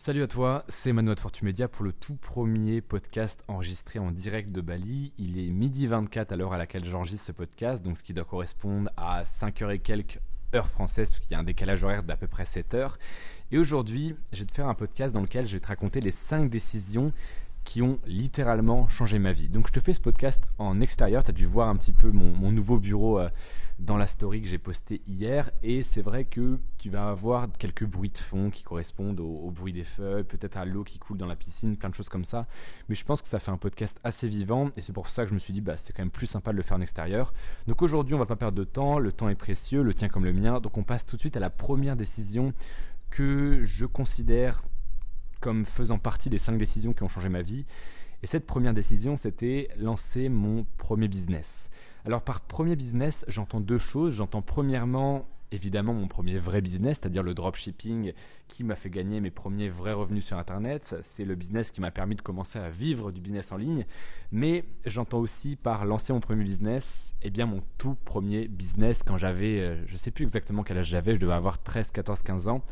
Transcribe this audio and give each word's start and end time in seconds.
Salut 0.00 0.22
à 0.22 0.28
toi, 0.28 0.64
c'est 0.68 0.92
Manu 0.92 1.12
de 1.12 1.18
Fortu 1.18 1.44
Media 1.44 1.66
pour 1.66 1.84
le 1.84 1.92
tout 1.92 2.14
premier 2.14 2.80
podcast 2.80 3.42
enregistré 3.48 3.98
en 3.98 4.12
direct 4.12 4.52
de 4.52 4.60
Bali. 4.60 5.12
Il 5.18 5.40
est 5.40 5.50
midi 5.50 5.88
24 5.88 6.30
à 6.30 6.36
l'heure 6.36 6.52
à 6.52 6.56
laquelle 6.56 6.84
j'enregistre 6.84 7.26
ce 7.26 7.32
podcast, 7.32 7.84
donc 7.84 7.98
ce 7.98 8.04
qui 8.04 8.14
doit 8.14 8.24
correspondre 8.24 8.90
à 8.96 9.24
5 9.24 9.60
heures 9.62 9.72
et 9.72 9.80
quelques 9.80 10.20
heures 10.54 10.68
françaises, 10.68 11.10
puisqu'il 11.10 11.32
y 11.32 11.34
a 11.34 11.40
un 11.40 11.42
décalage 11.42 11.82
horaire 11.82 12.04
d'à 12.04 12.16
peu 12.16 12.28
près 12.28 12.44
7 12.44 12.74
heures. 12.74 12.96
Et 13.50 13.58
aujourd'hui, 13.58 14.14
je 14.32 14.38
vais 14.38 14.44
te 14.46 14.54
faire 14.54 14.68
un 14.68 14.74
podcast 14.74 15.12
dans 15.12 15.20
lequel 15.20 15.48
je 15.48 15.54
vais 15.54 15.60
te 15.60 15.66
raconter 15.66 16.00
les 16.00 16.12
5 16.12 16.48
décisions 16.48 17.12
qui 17.64 17.82
ont 17.82 17.98
littéralement 18.06 18.86
changé 18.86 19.18
ma 19.18 19.32
vie. 19.32 19.48
Donc 19.48 19.66
je 19.66 19.72
te 19.72 19.80
fais 19.80 19.94
ce 19.94 20.00
podcast 20.00 20.44
en 20.58 20.80
extérieur, 20.80 21.24
tu 21.24 21.30
as 21.30 21.34
dû 21.34 21.44
voir 21.44 21.68
un 21.68 21.76
petit 21.76 21.92
peu 21.92 22.12
mon, 22.12 22.52
nouveau 22.52 22.78
bureau. 22.78 23.18
Euh, 23.18 23.30
dans 23.78 23.96
la 23.96 24.06
story 24.06 24.42
que 24.42 24.48
j'ai 24.48 24.58
postée 24.58 25.00
hier. 25.06 25.50
Et 25.62 25.82
c'est 25.82 26.02
vrai 26.02 26.24
que 26.24 26.58
tu 26.78 26.90
vas 26.90 27.10
avoir 27.10 27.48
quelques 27.58 27.84
bruits 27.84 28.10
de 28.10 28.18
fond 28.18 28.50
qui 28.50 28.64
correspondent 28.64 29.20
au, 29.20 29.50
bruit 29.50 29.72
des 29.72 29.84
feuilles, 29.84 30.24
peut-être 30.24 30.56
à 30.56 30.64
l'eau 30.64 30.84
qui 30.84 30.98
coule 30.98 31.16
dans 31.16 31.26
la 31.26 31.36
piscine, 31.36 31.76
plein 31.76 31.88
de 31.88 31.94
choses 31.94 32.08
comme 32.08 32.24
ça. 32.24 32.46
Mais 32.88 32.94
je 32.94 33.04
pense 33.04 33.22
que 33.22 33.28
ça 33.28 33.38
fait 33.38 33.50
un 33.50 33.56
podcast 33.56 34.00
assez 34.04 34.28
vivant 34.28 34.70
et 34.76 34.82
c'est 34.82 34.92
pour 34.92 35.08
ça 35.08 35.22
que 35.24 35.30
je 35.30 35.34
me 35.34 35.38
suis 35.38 35.52
dit, 35.52 35.60
bah, 35.60 35.76
c'est 35.76 35.92
quand 35.92 36.02
même 36.02 36.10
plus 36.10 36.26
sympa 36.26 36.52
de 36.52 36.56
le 36.56 36.62
faire 36.62 36.76
en 36.76 36.80
extérieur. 36.80 37.32
Donc 37.66 37.82
aujourd'hui, 37.82 38.14
on 38.14 38.18
va 38.18 38.26
pas 38.26 38.36
perdre 38.36 38.58
de 38.58 38.64
temps. 38.64 38.98
Le 38.98 39.12
temps 39.12 39.28
est 39.28 39.36
précieux, 39.36 39.82
le 39.82 39.94
tien 39.94 40.08
comme 40.08 40.24
le 40.24 40.32
mien. 40.32 40.60
Donc 40.60 40.76
on 40.76 40.82
passe 40.82 41.06
tout 41.06 41.16
de 41.16 41.20
suite 41.20 41.36
à 41.36 41.40
la 41.40 41.50
première 41.50 41.96
décision 41.96 42.52
que 43.10 43.62
je 43.62 43.86
considère 43.86 44.62
comme 45.40 45.64
faisant 45.64 45.98
partie 45.98 46.30
des 46.30 46.38
cinq 46.38 46.58
décisions 46.58 46.92
qui 46.92 47.04
ont 47.04 47.08
changé 47.08 47.28
ma 47.28 47.42
vie. 47.42 47.64
Et 48.22 48.26
cette 48.26 48.46
première 48.46 48.74
décision, 48.74 49.16
c'était 49.16 49.68
lancer 49.76 50.28
mon 50.28 50.66
premier 50.76 51.06
business. 51.06 51.70
Alors 52.04 52.22
par 52.22 52.40
premier 52.40 52.76
business, 52.76 53.24
j'entends 53.28 53.60
deux 53.60 53.78
choses. 53.78 54.16
J'entends 54.16 54.42
premièrement 54.42 55.26
évidemment 55.50 55.94
mon 55.94 56.08
premier 56.08 56.38
vrai 56.38 56.60
business, 56.60 56.98
c'est-à-dire 57.00 57.22
le 57.22 57.34
dropshipping 57.34 58.12
qui 58.48 58.64
m'a 58.64 58.76
fait 58.76 58.90
gagner 58.90 59.20
mes 59.20 59.30
premiers 59.30 59.68
vrais 59.68 59.92
revenus 59.92 60.24
sur 60.26 60.38
Internet. 60.38 60.96
C'est 61.02 61.24
le 61.24 61.34
business 61.34 61.70
qui 61.70 61.80
m'a 61.80 61.90
permis 61.90 62.16
de 62.16 62.22
commencer 62.22 62.58
à 62.58 62.70
vivre 62.70 63.12
du 63.12 63.20
business 63.20 63.52
en 63.52 63.56
ligne. 63.56 63.86
Mais 64.30 64.64
j'entends 64.86 65.18
aussi 65.18 65.56
par 65.56 65.84
lancer 65.84 66.12
mon 66.12 66.20
premier 66.20 66.44
business, 66.44 67.14
eh 67.22 67.30
bien 67.30 67.46
mon 67.46 67.62
tout 67.78 67.96
premier 68.04 68.48
business 68.48 69.02
quand 69.02 69.16
j'avais, 69.16 69.60
euh, 69.60 69.86
je 69.86 69.92
ne 69.92 69.98
sais 69.98 70.10
plus 70.10 70.24
exactement 70.24 70.62
quel 70.62 70.78
âge 70.78 70.88
j'avais, 70.88 71.14
je 71.14 71.20
devais 71.20 71.32
avoir 71.32 71.62
13, 71.62 71.90
14, 71.92 72.22
15 72.22 72.48
ans, 72.48 72.62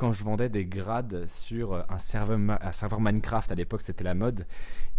quand 0.00 0.12
je 0.12 0.24
vendais 0.24 0.48
des 0.48 0.64
grades 0.64 1.26
sur 1.26 1.74
un 1.74 1.98
serveur, 1.98 2.38
un 2.62 2.72
serveur 2.72 3.02
Minecraft. 3.02 3.52
À 3.52 3.54
l'époque, 3.54 3.82
c'était 3.82 4.02
la 4.02 4.14
mode. 4.14 4.46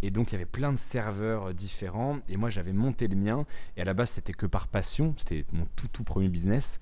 Et 0.04 0.12
donc, 0.12 0.30
il 0.30 0.34
y 0.34 0.36
avait 0.36 0.46
plein 0.46 0.72
de 0.72 0.78
serveurs 0.78 1.56
différents. 1.56 2.20
Et 2.30 2.38
moi, 2.38 2.52
j'avais 2.52 2.72
monté 2.72 3.08
le 3.08 3.16
mien. 3.16 3.48
Et 3.78 3.82
à 3.82 3.84
la 3.84 3.96
base, 3.96 4.12
c'était 4.12 4.32
que 4.32 4.46
par 4.46 4.68
passion. 4.68 5.16
C'était 5.18 5.44
mon 5.54 5.66
tout, 5.76 5.88
tout 5.88 6.04
premier 6.04 6.30
business. 6.30 6.80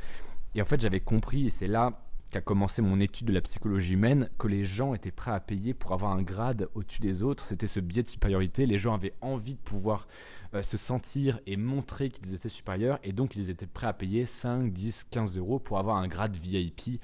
Et 0.53 0.61
en 0.61 0.65
fait, 0.65 0.81
j'avais 0.81 0.99
compris, 0.99 1.47
et 1.47 1.49
c'est 1.49 1.67
là 1.67 2.01
qu'a 2.29 2.41
commencé 2.41 2.81
mon 2.81 2.99
étude 2.99 3.27
de 3.27 3.31
la 3.31 3.39
psychologie 3.39 3.93
humaine, 3.93 4.29
que 4.37 4.49
les 4.49 4.65
gens 4.65 4.93
étaient 4.93 5.11
prêts 5.11 5.31
à 5.31 5.39
payer 5.39 5.73
pour 5.73 5.93
avoir 5.93 6.11
un 6.11 6.21
grade 6.21 6.67
au-dessus 6.75 6.99
des 6.99 7.23
autres. 7.23 7.45
C'était 7.45 7.67
ce 7.67 7.79
biais 7.79 8.03
de 8.03 8.09
supériorité. 8.09 8.65
Les 8.65 8.79
gens 8.79 8.95
avaient 8.95 9.15
envie 9.21 9.55
de 9.55 9.61
pouvoir 9.61 10.09
euh, 10.53 10.61
se 10.61 10.75
sentir 10.75 11.39
et 11.47 11.55
montrer 11.55 12.09
qu'ils 12.09 12.35
étaient 12.35 12.49
supérieurs. 12.49 12.99
Et 13.03 13.13
donc, 13.13 13.37
ils 13.37 13.49
étaient 13.49 13.65
prêts 13.65 13.87
à 13.87 13.93
payer 13.93 14.25
5, 14.25 14.73
10, 14.73 15.05
15 15.09 15.37
euros 15.37 15.57
pour 15.57 15.79
avoir 15.79 15.95
un 15.95 16.09
grade 16.09 16.35
VIP 16.35 16.99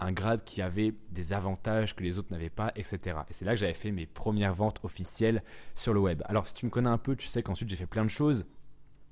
un 0.00 0.12
grade 0.12 0.44
qui 0.44 0.62
avait 0.62 0.94
des 1.10 1.32
avantages 1.32 1.94
que 1.94 2.02
les 2.02 2.18
autres 2.18 2.30
n'avaient 2.30 2.50
pas, 2.50 2.72
etc. 2.76 3.18
Et 3.28 3.32
c'est 3.32 3.44
là 3.44 3.52
que 3.52 3.60
j'avais 3.60 3.74
fait 3.74 3.90
mes 3.90 4.06
premières 4.06 4.54
ventes 4.54 4.80
officielles 4.84 5.42
sur 5.74 5.92
le 5.92 6.00
web. 6.00 6.22
Alors 6.26 6.46
si 6.46 6.54
tu 6.54 6.66
me 6.66 6.70
connais 6.70 6.88
un 6.88 6.98
peu, 6.98 7.16
tu 7.16 7.26
sais 7.26 7.42
qu'ensuite 7.42 7.68
j'ai 7.68 7.76
fait 7.76 7.86
plein 7.86 8.04
de 8.04 8.10
choses. 8.10 8.46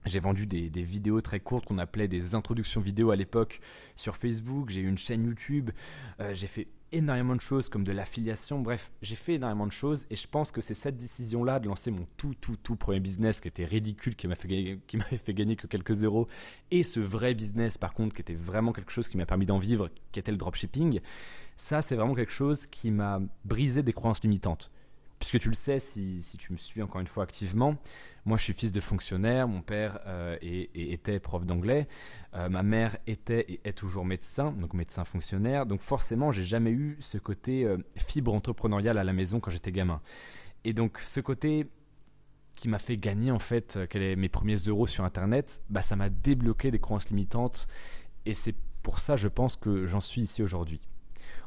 J'ai 0.04 0.20
vendu 0.20 0.46
des, 0.46 0.68
vidéos 0.82 1.20
très 1.20 1.40
courtes 1.40 1.66
qu'on 1.66 1.78
appelait 1.78 2.06
des 2.06 2.36
introductions 2.36 2.80
vidéo 2.80 3.10
à 3.10 3.16
l'époque 3.16 3.60
sur 3.96 4.16
Facebook. 4.16 4.70
J'ai 4.70 4.80
eu 4.80 4.88
une 4.88 4.98
chaîne 4.98 5.24
YouTube. 5.24 5.70
Euh, 6.20 6.32
j'ai 6.32 6.46
fait 6.46 6.68
énormément 6.92 7.34
de 7.34 7.40
choses 7.40 7.68
comme 7.68 7.84
de 7.84 7.92
l'affiliation. 7.92 8.60
Bref, 8.60 8.90
j'ai 9.02 9.16
fait 9.16 9.34
énormément 9.34 9.66
de 9.66 9.72
choses 9.72 10.06
et 10.10 10.16
je 10.16 10.26
pense 10.26 10.52
que 10.52 10.60
c'est 10.60 10.74
cette 10.74 10.96
décision-là 10.96 11.60
de 11.60 11.68
lancer 11.68 11.90
mon 11.90 12.06
tout, 12.16 12.34
tout, 12.40 12.56
tout 12.56 12.76
premier 12.76 13.00
business 13.00 13.40
qui 13.40 13.48
était 13.48 13.64
ridicule, 13.64 14.16
qui 14.16 14.26
m'avait 14.28 14.78
fait, 14.88 15.18
fait 15.18 15.34
gagner 15.34 15.56
que 15.56 15.66
quelques 15.66 16.04
euros 16.04 16.28
et 16.70 16.82
ce 16.82 17.00
vrai 17.00 17.34
business 17.34 17.78
par 17.78 17.94
contre 17.94 18.14
qui 18.14 18.22
était 18.22 18.34
vraiment 18.34 18.72
quelque 18.72 18.92
chose 18.92 19.08
qui 19.08 19.16
m'a 19.16 19.26
permis 19.26 19.46
d'en 19.46 19.58
vivre, 19.58 19.90
qui 20.12 20.20
était 20.20 20.32
le 20.32 20.38
dropshipping. 20.38 21.00
Ça, 21.56 21.82
c'est 21.82 21.96
vraiment 21.96 22.14
quelque 22.14 22.32
chose 22.32 22.66
qui 22.66 22.90
m'a 22.90 23.20
brisé 23.44 23.82
des 23.82 23.92
croyances 23.92 24.22
limitantes 24.22 24.70
puisque 25.18 25.38
tu 25.38 25.48
le 25.48 25.54
sais, 25.54 25.78
si, 25.78 26.22
tu 26.38 26.52
me 26.52 26.58
suis 26.58 26.82
encore 26.82 27.00
une 27.00 27.06
fois 27.06 27.24
activement, 27.24 27.76
moi 28.24 28.36
je 28.36 28.44
suis 28.44 28.52
fils 28.52 28.72
de 28.72 28.80
fonctionnaire, 28.80 29.48
mon 29.48 29.62
père 29.62 30.00
euh, 30.06 30.36
était 30.42 31.20
prof 31.20 31.44
d'anglais, 31.46 31.88
euh, 32.34 32.48
ma 32.48 32.62
mère 32.62 32.98
était 33.06 33.44
et 33.48 33.60
est 33.64 33.72
toujours 33.72 34.04
médecin, 34.04 34.52
donc 34.52 34.74
médecin 34.74 35.04
fonctionnaire, 35.04 35.66
donc 35.66 35.80
forcément 35.80 36.32
j'ai 36.32 36.42
jamais 36.42 36.70
eu 36.70 36.96
ce 37.00 37.18
côté 37.18 37.64
euh, 37.64 37.78
fibre 37.96 38.34
entrepreneuriale 38.34 38.98
à 38.98 39.04
la 39.04 39.12
maison 39.12 39.40
quand 39.40 39.50
j'étais 39.50 39.72
gamin. 39.72 40.00
Et 40.64 40.72
donc 40.72 40.98
ce 40.98 41.20
côté 41.20 41.66
qui 42.56 42.68
m'a 42.68 42.78
fait 42.78 42.96
gagner 42.96 43.30
en 43.30 43.38
fait 43.38 43.78
mes 43.94 44.28
premiers 44.28 44.56
euros 44.56 44.86
sur 44.86 45.04
internet, 45.04 45.62
bah, 45.68 45.82
ça 45.82 45.94
m'a 45.94 46.08
débloqué 46.08 46.70
des 46.70 46.78
croyances 46.78 47.10
limitantes 47.10 47.68
et 48.24 48.34
c'est 48.34 48.54
pour 48.82 48.98
ça 48.98 49.16
je 49.16 49.28
pense 49.28 49.56
que 49.56 49.86
j'en 49.86 50.00
suis 50.00 50.22
ici 50.22 50.42
aujourd'hui. 50.42 50.80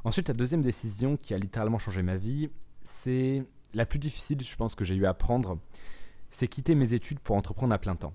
Ensuite, 0.03 0.29
la 0.29 0.33
deuxième 0.33 0.61
décision 0.61 1.17
qui 1.17 1.33
a 1.33 1.37
littéralement 1.37 1.77
changé 1.77 2.01
ma 2.03 2.15
vie, 2.15 2.49
c'est 2.83 3.43
la 3.73 3.85
plus 3.85 3.99
difficile, 3.99 4.43
je 4.43 4.55
pense, 4.55 4.75
que 4.75 4.83
j'ai 4.83 4.95
eu 4.95 5.05
à 5.05 5.13
prendre, 5.13 5.59
c'est 6.31 6.47
quitter 6.47 6.75
mes 6.75 6.93
études 6.93 7.19
pour 7.19 7.35
entreprendre 7.35 7.73
à 7.73 7.77
plein 7.77 7.95
temps. 7.95 8.13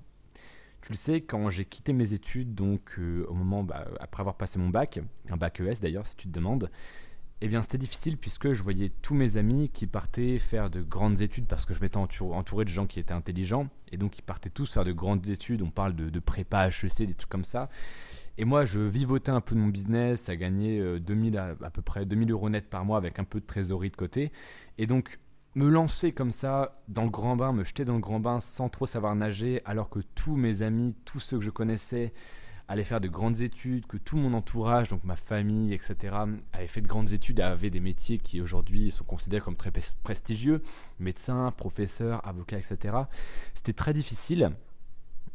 Tu 0.82 0.92
le 0.92 0.96
sais, 0.96 1.20
quand 1.22 1.48
j'ai 1.48 1.64
quitté 1.64 1.92
mes 1.92 2.12
études, 2.12 2.54
donc 2.54 2.98
euh, 2.98 3.24
au 3.28 3.34
moment, 3.34 3.64
bah, 3.64 3.86
après 4.00 4.20
avoir 4.20 4.36
passé 4.36 4.58
mon 4.58 4.68
bac, 4.68 5.00
un 5.30 5.36
bac 5.36 5.60
ES 5.60 5.80
d'ailleurs, 5.80 6.06
si 6.06 6.14
tu 6.14 6.28
te 6.28 6.32
demandes, 6.32 6.70
eh 7.40 7.48
bien 7.48 7.62
c'était 7.62 7.78
difficile 7.78 8.16
puisque 8.18 8.52
je 8.52 8.62
voyais 8.62 8.90
tous 9.02 9.14
mes 9.14 9.36
amis 9.36 9.70
qui 9.70 9.86
partaient 9.86 10.38
faire 10.38 10.70
de 10.70 10.82
grandes 10.82 11.20
études 11.20 11.46
parce 11.46 11.64
que 11.64 11.74
je 11.74 11.80
m'étais 11.80 11.96
entouré 11.96 12.64
de 12.64 12.70
gens 12.70 12.86
qui 12.86 13.00
étaient 13.00 13.12
intelligents 13.12 13.68
et 13.90 13.96
donc 13.96 14.18
ils 14.18 14.22
partaient 14.22 14.50
tous 14.50 14.72
faire 14.72 14.84
de 14.84 14.92
grandes 14.92 15.28
études. 15.28 15.62
On 15.62 15.70
parle 15.70 15.94
de, 15.94 16.20
prépa, 16.20 16.68
HEC, 16.68 17.06
des 17.06 17.14
trucs 17.14 17.30
comme 17.30 17.44
ça. 17.44 17.70
Et 18.36 18.44
moi, 18.44 18.64
je 18.64 18.80
vivotais 18.80 19.30
un 19.30 19.40
peu 19.40 19.54
de 19.54 19.60
mon 19.60 19.68
business, 19.68 20.28
à 20.28 20.36
gagner 20.36 20.98
2000 21.00 21.38
à, 21.38 21.54
à 21.62 21.70
peu 21.70 21.82
près 21.82 22.04
2000 22.04 22.30
euros 22.30 22.50
net 22.50 22.68
par 22.68 22.84
mois 22.84 22.98
avec 22.98 23.18
un 23.18 23.24
peu 23.24 23.40
de 23.40 23.46
trésorerie 23.46 23.90
de 23.90 23.96
côté. 23.96 24.32
Et 24.76 24.86
donc, 24.86 25.18
me 25.54 25.68
lancer 25.68 26.12
comme 26.12 26.32
ça 26.32 26.82
dans 26.88 27.04
le 27.04 27.10
grand 27.10 27.36
bain, 27.36 27.52
me 27.52 27.64
jeter 27.64 27.84
dans 27.84 27.94
le 27.94 28.00
grand 28.00 28.20
bain 28.20 28.40
sans 28.40 28.68
trop 28.68 28.86
savoir 28.86 29.14
nager, 29.14 29.62
alors 29.64 29.88
que 29.88 30.00
tous 30.14 30.36
mes 30.36 30.62
amis, 30.62 30.94
tous 31.04 31.20
ceux 31.20 31.38
que 31.38 31.44
je 31.44 31.50
connaissais, 31.50 32.12
allaient 32.66 32.84
faire 32.84 33.00
de 33.00 33.08
grandes 33.08 33.40
études, 33.40 33.86
que 33.86 33.96
tout 33.96 34.16
mon 34.16 34.32
entourage, 34.34 34.88
donc 34.88 35.04
ma 35.04 35.16
famille, 35.16 35.72
etc., 35.74 36.16
avait 36.52 36.66
fait 36.66 36.80
de 36.80 36.86
grandes 36.86 37.12
études 37.12 37.40
avait 37.40 37.70
des 37.70 37.80
métiers 37.80 38.18
qui 38.18 38.40
aujourd'hui 38.40 38.90
sont 38.90 39.04
considérés 39.04 39.42
comme 39.42 39.56
très 39.56 39.70
prestigieux, 40.02 40.62
médecin, 40.98 41.52
professeur, 41.56 42.26
avocat, 42.26 42.58
etc. 42.58 42.96
C'était 43.52 43.74
très 43.74 43.92
difficile. 43.92 44.50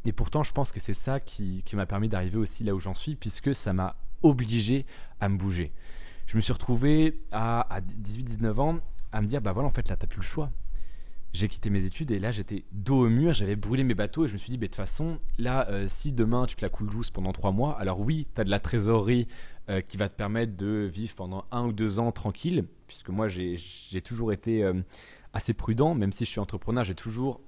Et 0.05 0.11
pourtant, 0.11 0.43
je 0.43 0.53
pense 0.53 0.71
que 0.71 0.79
c'est 0.79 0.93
ça 0.93 1.19
qui, 1.19 1.63
m'a 1.73 1.85
permis 1.85 2.09
d'arriver 2.09 2.37
aussi 2.37 2.63
là 2.63 2.73
où 2.73 2.79
j'en 2.79 2.95
suis, 2.95 3.15
puisque 3.15 3.53
ça 3.53 3.73
m'a 3.73 3.95
obligé 4.21 4.85
à 5.19 5.29
me 5.29 5.37
bouger. 5.37 5.71
Je 6.25 6.35
me 6.35 6.41
suis 6.41 6.53
retrouvé 6.53 7.21
à, 7.31 7.61
à 7.73 7.81
18-19 7.81 8.59
ans 8.59 8.79
à 9.11 9.21
me 9.21 9.27
dire 9.27 9.41
bah 9.41 9.53
voilà 9.53 9.67
en 9.67 9.71
fait 9.71 9.89
là 9.89 9.95
t'as 9.95 10.07
plus 10.07 10.19
le 10.19 10.25
choix 10.25 10.51
j'ai 11.33 11.47
quitté 11.47 11.69
mes 11.69 11.85
études 11.85 12.11
et 12.11 12.19
là 12.19 12.31
j'étais 12.31 12.65
dos 12.71 13.05
au 13.05 13.09
mur, 13.09 13.33
j'avais 13.33 13.55
brûlé 13.55 13.83
mes 13.83 13.93
bateaux 13.93 14.25
et 14.25 14.27
je 14.27 14.33
me 14.33 14.37
suis 14.37 14.49
dit, 14.49 14.57
bah, 14.57 14.65
de 14.65 14.67
toute 14.67 14.75
façon, 14.75 15.19
là, 15.37 15.67
euh, 15.69 15.85
si 15.87 16.11
demain 16.11 16.45
tu 16.45 16.55
te 16.55 16.61
la 16.61 16.69
coules 16.69 16.89
douce 16.89 17.11
pendant 17.11 17.31
trois 17.31 17.51
mois, 17.51 17.79
alors 17.79 17.99
oui, 17.99 18.27
tu 18.33 18.41
as 18.41 18.43
de 18.43 18.49
la 18.49 18.59
trésorerie 18.59 19.27
euh, 19.69 19.81
qui 19.81 19.97
va 19.97 20.09
te 20.09 20.15
permettre 20.15 20.57
de 20.57 20.89
vivre 20.91 21.15
pendant 21.15 21.45
un 21.51 21.65
ou 21.65 21.71
deux 21.71 21.99
ans 21.99 22.11
tranquille, 22.11 22.65
puisque 22.87 23.09
moi 23.09 23.27
j'ai 23.27 24.01
toujours 24.03 24.33
été 24.33 24.63
euh, 24.63 24.73
assez 25.33 25.53
prudent, 25.53 25.93
même 25.93 26.11
si 26.11 26.25
je 26.25 26.31
suis 26.31 26.39
entrepreneur, 26.39 26.83
j'ai 26.83 26.95
toujours 26.95 27.41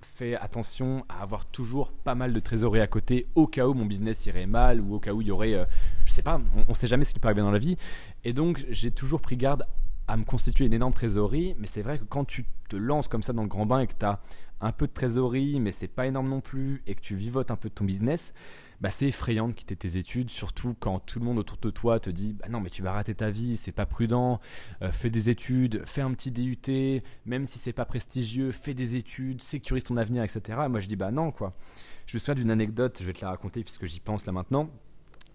fait 0.00 0.36
attention 0.36 1.04
à 1.08 1.22
avoir 1.22 1.46
toujours 1.46 1.90
pas 1.90 2.14
mal 2.14 2.34
de 2.34 2.38
trésorerie 2.38 2.80
à 2.82 2.86
côté 2.86 3.26
au 3.34 3.46
cas 3.46 3.66
où 3.66 3.72
mon 3.72 3.86
business 3.86 4.26
irait 4.26 4.46
mal 4.46 4.80
ou 4.82 4.94
au 4.94 5.00
cas 5.00 5.14
où 5.14 5.22
il 5.22 5.28
y 5.28 5.30
aurait, 5.30 5.66
je 6.04 6.12
sais 6.12 6.22
pas, 6.22 6.40
on, 6.54 6.66
on 6.68 6.74
sait 6.74 6.86
jamais 6.86 7.04
ce 7.04 7.14
qui 7.14 7.20
peut 7.20 7.26
arriver 7.28 7.40
dans 7.40 7.50
la 7.50 7.58
vie. 7.58 7.76
Et 8.22 8.34
donc 8.34 8.64
j'ai 8.68 8.90
toujours 8.90 9.22
pris 9.22 9.38
garde 9.38 9.64
à 10.08 10.16
me 10.16 10.24
constituer 10.24 10.66
une 10.66 10.72
énorme 10.72 10.92
trésorerie, 10.92 11.54
mais 11.58 11.66
c'est 11.66 11.82
vrai 11.82 11.98
que 11.98 12.04
quand 12.04 12.24
tu 12.24 12.44
te 12.68 12.76
lances 12.76 13.08
comme 13.08 13.22
ça 13.22 13.32
dans 13.32 13.42
le 13.42 13.48
grand 13.48 13.66
bain 13.66 13.80
et 13.80 13.86
que 13.86 13.94
tu 13.98 14.04
as 14.04 14.20
un 14.60 14.72
peu 14.72 14.86
de 14.86 14.92
trésorerie, 14.92 15.60
mais 15.60 15.72
c'est 15.72 15.88
pas 15.88 16.06
énorme 16.06 16.28
non 16.28 16.40
plus, 16.40 16.82
et 16.86 16.94
que 16.94 17.00
tu 17.00 17.14
vivotes 17.14 17.50
un 17.50 17.56
peu 17.56 17.68
de 17.68 17.74
ton 17.74 17.84
business, 17.84 18.34
bah 18.80 18.90
c'est 18.90 19.06
effrayant 19.06 19.48
de 19.48 19.52
quitter 19.52 19.76
tes 19.76 19.96
études, 19.96 20.30
surtout 20.30 20.74
quand 20.78 20.98
tout 20.98 21.18
le 21.18 21.24
monde 21.24 21.38
autour 21.38 21.58
de 21.58 21.70
toi 21.70 22.00
te 22.00 22.10
dit 22.10 22.34
bah 22.34 22.46
non 22.50 22.60
mais 22.60 22.70
tu 22.70 22.82
vas 22.82 22.92
rater 22.92 23.14
ta 23.14 23.30
vie, 23.30 23.56
c'est 23.56 23.72
pas 23.72 23.86
prudent, 23.86 24.40
euh, 24.82 24.92
fais 24.92 25.10
des 25.10 25.30
études, 25.30 25.82
fais 25.86 26.00
un 26.00 26.12
petit 26.12 26.30
DUT, 26.30 27.02
même 27.24 27.46
si 27.46 27.58
c'est 27.58 27.72
pas 27.72 27.84
prestigieux, 27.84 28.52
fais 28.52 28.74
des 28.74 28.96
études, 28.96 29.40
sécurise 29.42 29.84
ton 29.84 29.96
avenir, 29.96 30.22
etc. 30.22 30.58
moi 30.68 30.80
je 30.80 30.88
dis 30.88 30.96
bah 30.96 31.10
non 31.10 31.30
quoi. 31.30 31.54
Je 32.06 32.16
me 32.16 32.18
souviens 32.18 32.34
d'une 32.34 32.50
anecdote, 32.50 32.98
je 33.00 33.06
vais 33.06 33.12
te 33.12 33.24
la 33.24 33.30
raconter 33.30 33.64
puisque 33.64 33.86
j'y 33.86 34.00
pense 34.00 34.26
là 34.26 34.32
maintenant. 34.32 34.68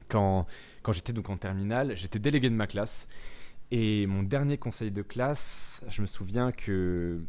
Quand, 0.10 0.48
quand 0.82 0.92
j'étais 0.92 1.14
donc 1.14 1.30
en 1.30 1.38
terminale, 1.38 1.96
j'étais 1.96 2.20
délégué 2.20 2.50
de 2.50 2.56
ma 2.56 2.68
classe 2.68 3.10
et 3.72 4.08
mon 4.08 4.24
dernier 4.24 4.58
conseil 4.58 4.92
de 4.92 5.02
classe, 5.02 5.84
je 5.90 6.02
me 6.02 6.08
souviens 6.08 6.52
que, 6.52 7.22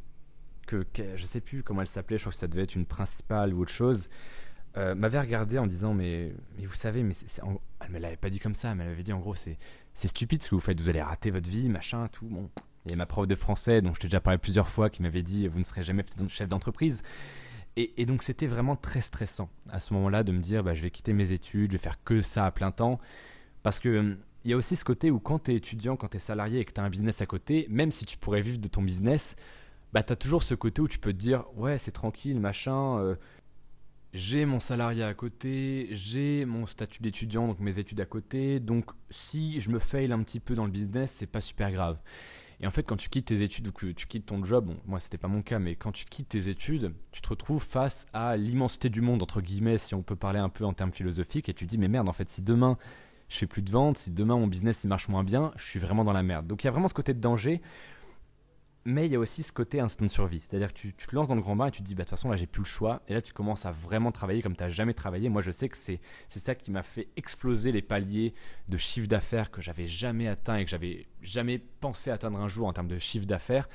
que, 0.66 0.84
je 1.16 1.26
sais 1.26 1.40
plus 1.40 1.62
comment 1.62 1.82
elle 1.82 1.86
s'appelait, 1.86 2.16
je 2.16 2.22
crois 2.22 2.32
que 2.32 2.38
ça 2.38 2.48
devait 2.48 2.62
être 2.62 2.74
une 2.74 2.86
principale 2.86 3.52
ou 3.52 3.60
autre 3.60 3.72
chose, 3.72 4.08
euh, 4.76 4.94
m'avait 4.94 5.20
regardé 5.20 5.58
en 5.58 5.66
disant 5.66 5.94
mais, 5.94 6.32
mais 6.56 6.64
vous 6.64 6.74
savez, 6.74 7.02
mais 7.02 7.12
c'est, 7.12 7.42
elle 7.80 7.90
me 7.90 7.98
l'avait 7.98 8.16
pas 8.16 8.30
dit 8.30 8.38
comme 8.38 8.54
ça, 8.54 8.74
mais 8.74 8.84
elle 8.84 8.90
m'avait 8.90 9.02
dit 9.02 9.12
en 9.12 9.18
gros 9.18 9.34
c'est, 9.34 9.58
stupide 9.94 10.42
ce 10.42 10.50
que 10.50 10.54
vous 10.54 10.60
faites, 10.60 10.80
vous 10.80 10.88
allez 10.88 11.02
rater 11.02 11.30
votre 11.30 11.50
vie, 11.50 11.68
machin, 11.68 12.08
tout. 12.08 12.26
Bon, 12.26 12.48
a 12.90 12.96
ma 12.96 13.06
prof 13.06 13.26
de 13.26 13.34
français, 13.34 13.82
dont 13.82 13.92
je 13.92 14.00
t'ai 14.00 14.08
déjà 14.08 14.20
parlé 14.20 14.38
plusieurs 14.38 14.68
fois, 14.68 14.88
qui 14.88 15.02
m'avait 15.02 15.22
dit 15.22 15.46
Vous 15.48 15.58
ne 15.58 15.64
serez 15.64 15.82
jamais 15.82 16.04
chef 16.28 16.48
d'entreprise. 16.48 17.02
Et, 17.76 18.04
donc 18.04 18.22
c'était 18.22 18.46
vraiment 18.46 18.76
très 18.76 19.00
stressant 19.00 19.48
à 19.70 19.80
ce 19.80 19.94
moment-là 19.94 20.22
de 20.22 20.32
me 20.32 20.40
dire 20.40 20.62
bah, 20.62 20.74
je 20.74 20.82
vais 20.82 20.90
quitter 20.90 21.12
mes 21.12 21.32
études, 21.32 21.70
je 21.70 21.76
vais 21.76 21.82
faire 21.82 22.02
que 22.02 22.20
ça 22.20 22.44
à 22.44 22.50
plein 22.50 22.72
temps. 22.72 23.00
Parce 23.62 23.78
que 23.78 23.98
hum, 23.98 24.16
il 24.44 24.50
y 24.50 24.54
a 24.54 24.56
aussi 24.56 24.76
ce 24.76 24.84
côté 24.84 25.10
où 25.10 25.18
quand 25.18 25.44
tu 25.44 25.52
es 25.52 25.56
étudiant, 25.56 25.96
quand 25.96 26.08
tu 26.08 26.16
es 26.16 26.20
salarié 26.20 26.60
et 26.60 26.64
que 26.64 26.72
tu 26.72 26.80
as 26.80 26.84
un 26.84 26.90
business 26.90 27.20
à 27.20 27.26
côté, 27.26 27.66
même 27.68 27.92
si 27.92 28.06
tu 28.06 28.16
pourrais 28.16 28.40
vivre 28.40 28.58
de 28.58 28.68
ton 28.68 28.82
business, 28.82 29.36
bah, 29.92 30.02
tu 30.02 30.12
as 30.12 30.16
toujours 30.16 30.42
ce 30.42 30.54
côté 30.54 30.80
où 30.80 30.88
tu 30.88 30.98
peux 30.98 31.12
te 31.12 31.18
dire 31.18 31.44
ouais 31.56 31.78
c'est 31.78 31.92
tranquille, 31.92 32.40
machin, 32.40 32.98
euh, 32.98 33.16
j'ai 34.12 34.44
mon 34.44 34.58
salarié 34.58 35.04
à 35.04 35.14
côté, 35.14 35.88
j'ai 35.92 36.44
mon 36.44 36.66
statut 36.66 37.02
d'étudiant, 37.02 37.48
donc 37.48 37.60
mes 37.60 37.78
études 37.78 38.00
à 38.00 38.06
côté, 38.06 38.60
donc 38.60 38.90
si 39.10 39.60
je 39.60 39.70
me 39.70 39.78
fail 39.78 40.10
un 40.12 40.22
petit 40.22 40.40
peu 40.40 40.54
dans 40.54 40.64
le 40.64 40.70
business, 40.70 41.12
c'est 41.12 41.30
pas 41.30 41.40
super 41.40 41.70
grave. 41.70 41.98
Et 42.62 42.66
en 42.66 42.70
fait, 42.70 42.82
quand 42.82 42.96
tu 42.96 43.08
quittes 43.08 43.26
tes 43.26 43.42
études 43.42 43.68
ou 43.68 43.72
que 43.72 43.86
tu 43.86 44.06
quittes 44.06 44.26
ton 44.26 44.44
job, 44.44 44.66
bon, 44.66 44.76
moi 44.86 45.00
c'était 45.00 45.16
pas 45.16 45.28
mon 45.28 45.42
cas, 45.42 45.58
mais 45.58 45.76
quand 45.76 45.92
tu 45.92 46.04
quittes 46.04 46.28
tes 46.28 46.48
études, 46.48 46.92
tu 47.10 47.20
te 47.22 47.28
retrouves 47.28 47.62
face 47.62 48.06
à 48.12 48.36
l'immensité 48.36 48.90
du 48.90 49.00
monde, 49.00 49.22
entre 49.22 49.40
guillemets, 49.40 49.78
si 49.78 49.94
on 49.94 50.02
peut 50.02 50.16
parler 50.16 50.40
un 50.40 50.50
peu 50.50 50.64
en 50.64 50.74
termes 50.74 50.92
philosophiques, 50.92 51.48
et 51.48 51.54
tu 51.54 51.64
te 51.64 51.70
dis, 51.70 51.78
mais 51.78 51.88
merde, 51.88 52.08
en 52.08 52.12
fait, 52.12 52.28
si 52.28 52.42
demain 52.42 52.76
je 53.30 53.38
fais 53.38 53.46
plus 53.46 53.62
de 53.62 53.70
ventes, 53.70 53.96
si 53.96 54.10
demain 54.10 54.36
mon 54.36 54.46
business 54.46 54.84
il 54.84 54.88
marche 54.88 55.08
moins 55.08 55.24
bien, 55.24 55.52
je 55.56 55.64
suis 55.64 55.78
vraiment 55.78 56.04
dans 56.04 56.12
la 56.12 56.22
merde. 56.22 56.46
Donc 56.46 56.62
il 56.62 56.66
y 56.66 56.68
a 56.68 56.70
vraiment 56.70 56.88
ce 56.88 56.94
côté 56.94 57.14
de 57.14 57.20
danger 57.20 57.62
mais 58.84 59.06
il 59.06 59.12
y 59.12 59.16
a 59.16 59.18
aussi 59.18 59.42
ce 59.42 59.52
côté 59.52 59.80
instinct 59.80 60.06
de 60.06 60.10
survie. 60.10 60.40
C'est-à-dire 60.40 60.72
que 60.72 60.78
tu, 60.78 60.92
te 60.92 61.14
lances 61.14 61.28
dans 61.28 61.34
le 61.34 61.42
grand 61.42 61.56
bain 61.56 61.66
et 61.66 61.70
tu 61.70 61.82
te 61.82 61.86
dis, 61.86 61.94
bah, 61.94 62.04
de 62.04 62.08
toute 62.08 62.10
façon, 62.10 62.30
là, 62.30 62.36
j'ai 62.36 62.46
plus 62.46 62.62
le 62.62 62.66
choix. 62.66 63.02
Et 63.08 63.14
là, 63.14 63.20
tu 63.20 63.32
commences 63.32 63.66
à 63.66 63.72
vraiment 63.72 64.10
travailler 64.10 64.42
comme 64.42 64.56
tu 64.56 64.62
n'as 64.62 64.70
jamais 64.70 64.94
travaillé. 64.94 65.28
Moi, 65.28 65.42
je 65.42 65.50
sais 65.50 65.68
que 65.68 65.76
c'est 65.76 66.00
ça 66.28 66.54
qui 66.54 66.70
m'a 66.70 66.82
fait 66.82 67.08
exploser 67.16 67.72
les 67.72 67.82
paliers 67.82 68.34
de 68.68 68.76
chiffre 68.76 69.06
d'affaires 69.06 69.50
que 69.50 69.60
j'avais 69.60 69.86
jamais 69.86 70.28
atteint 70.28 70.56
et 70.56 70.64
que 70.64 70.70
j'avais 70.70 71.06
jamais 71.20 71.58
pensé 71.58 72.10
atteindre 72.10 72.38
un 72.38 72.48
jour 72.48 72.66
en 72.66 72.72
termes 72.72 72.88
de 72.88 72.98
chiffre 72.98 73.26
d'affaires. 73.26 73.68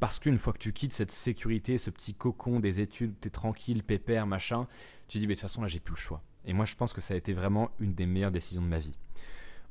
Parce 0.00 0.18
qu'une 0.18 0.38
fois 0.38 0.52
que 0.52 0.58
tu 0.58 0.72
quittes 0.72 0.94
cette 0.94 1.12
sécurité, 1.12 1.78
ce 1.78 1.90
petit 1.90 2.14
cocon 2.14 2.58
des 2.58 2.80
études, 2.80 3.14
tu 3.20 3.28
es 3.28 3.30
tranquille, 3.30 3.84
pépère, 3.84 4.26
machin, 4.26 4.66
tu 5.08 5.14
te 5.14 5.18
dis, 5.18 5.26
bah, 5.26 5.34
de 5.34 5.34
toute 5.34 5.42
façon, 5.42 5.62
là, 5.62 5.68
j'ai 5.68 5.80
plus 5.80 5.94
le 5.94 6.00
choix. 6.00 6.22
Et 6.44 6.52
moi, 6.52 6.64
je 6.64 6.74
pense 6.74 6.92
que 6.92 7.00
ça 7.00 7.14
a 7.14 7.16
été 7.16 7.32
vraiment 7.32 7.70
une 7.78 7.94
des 7.94 8.06
meilleures 8.06 8.30
décisions 8.30 8.62
de 8.62 8.66
ma 8.66 8.78
vie. 8.78 8.96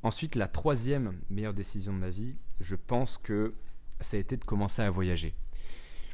Ensuite, 0.04 0.36
la 0.36 0.48
troisième 0.48 1.20
meilleure 1.30 1.54
décision 1.54 1.94
de 1.94 2.00
ma 2.00 2.10
vie, 2.10 2.36
je 2.60 2.76
pense 2.76 3.18
que 3.18 3.54
ça 4.00 4.18
a 4.18 4.20
été 4.20 4.38
de 4.38 4.46
commencer 4.46 4.82
à 4.82 4.90
voyager. 4.90 5.36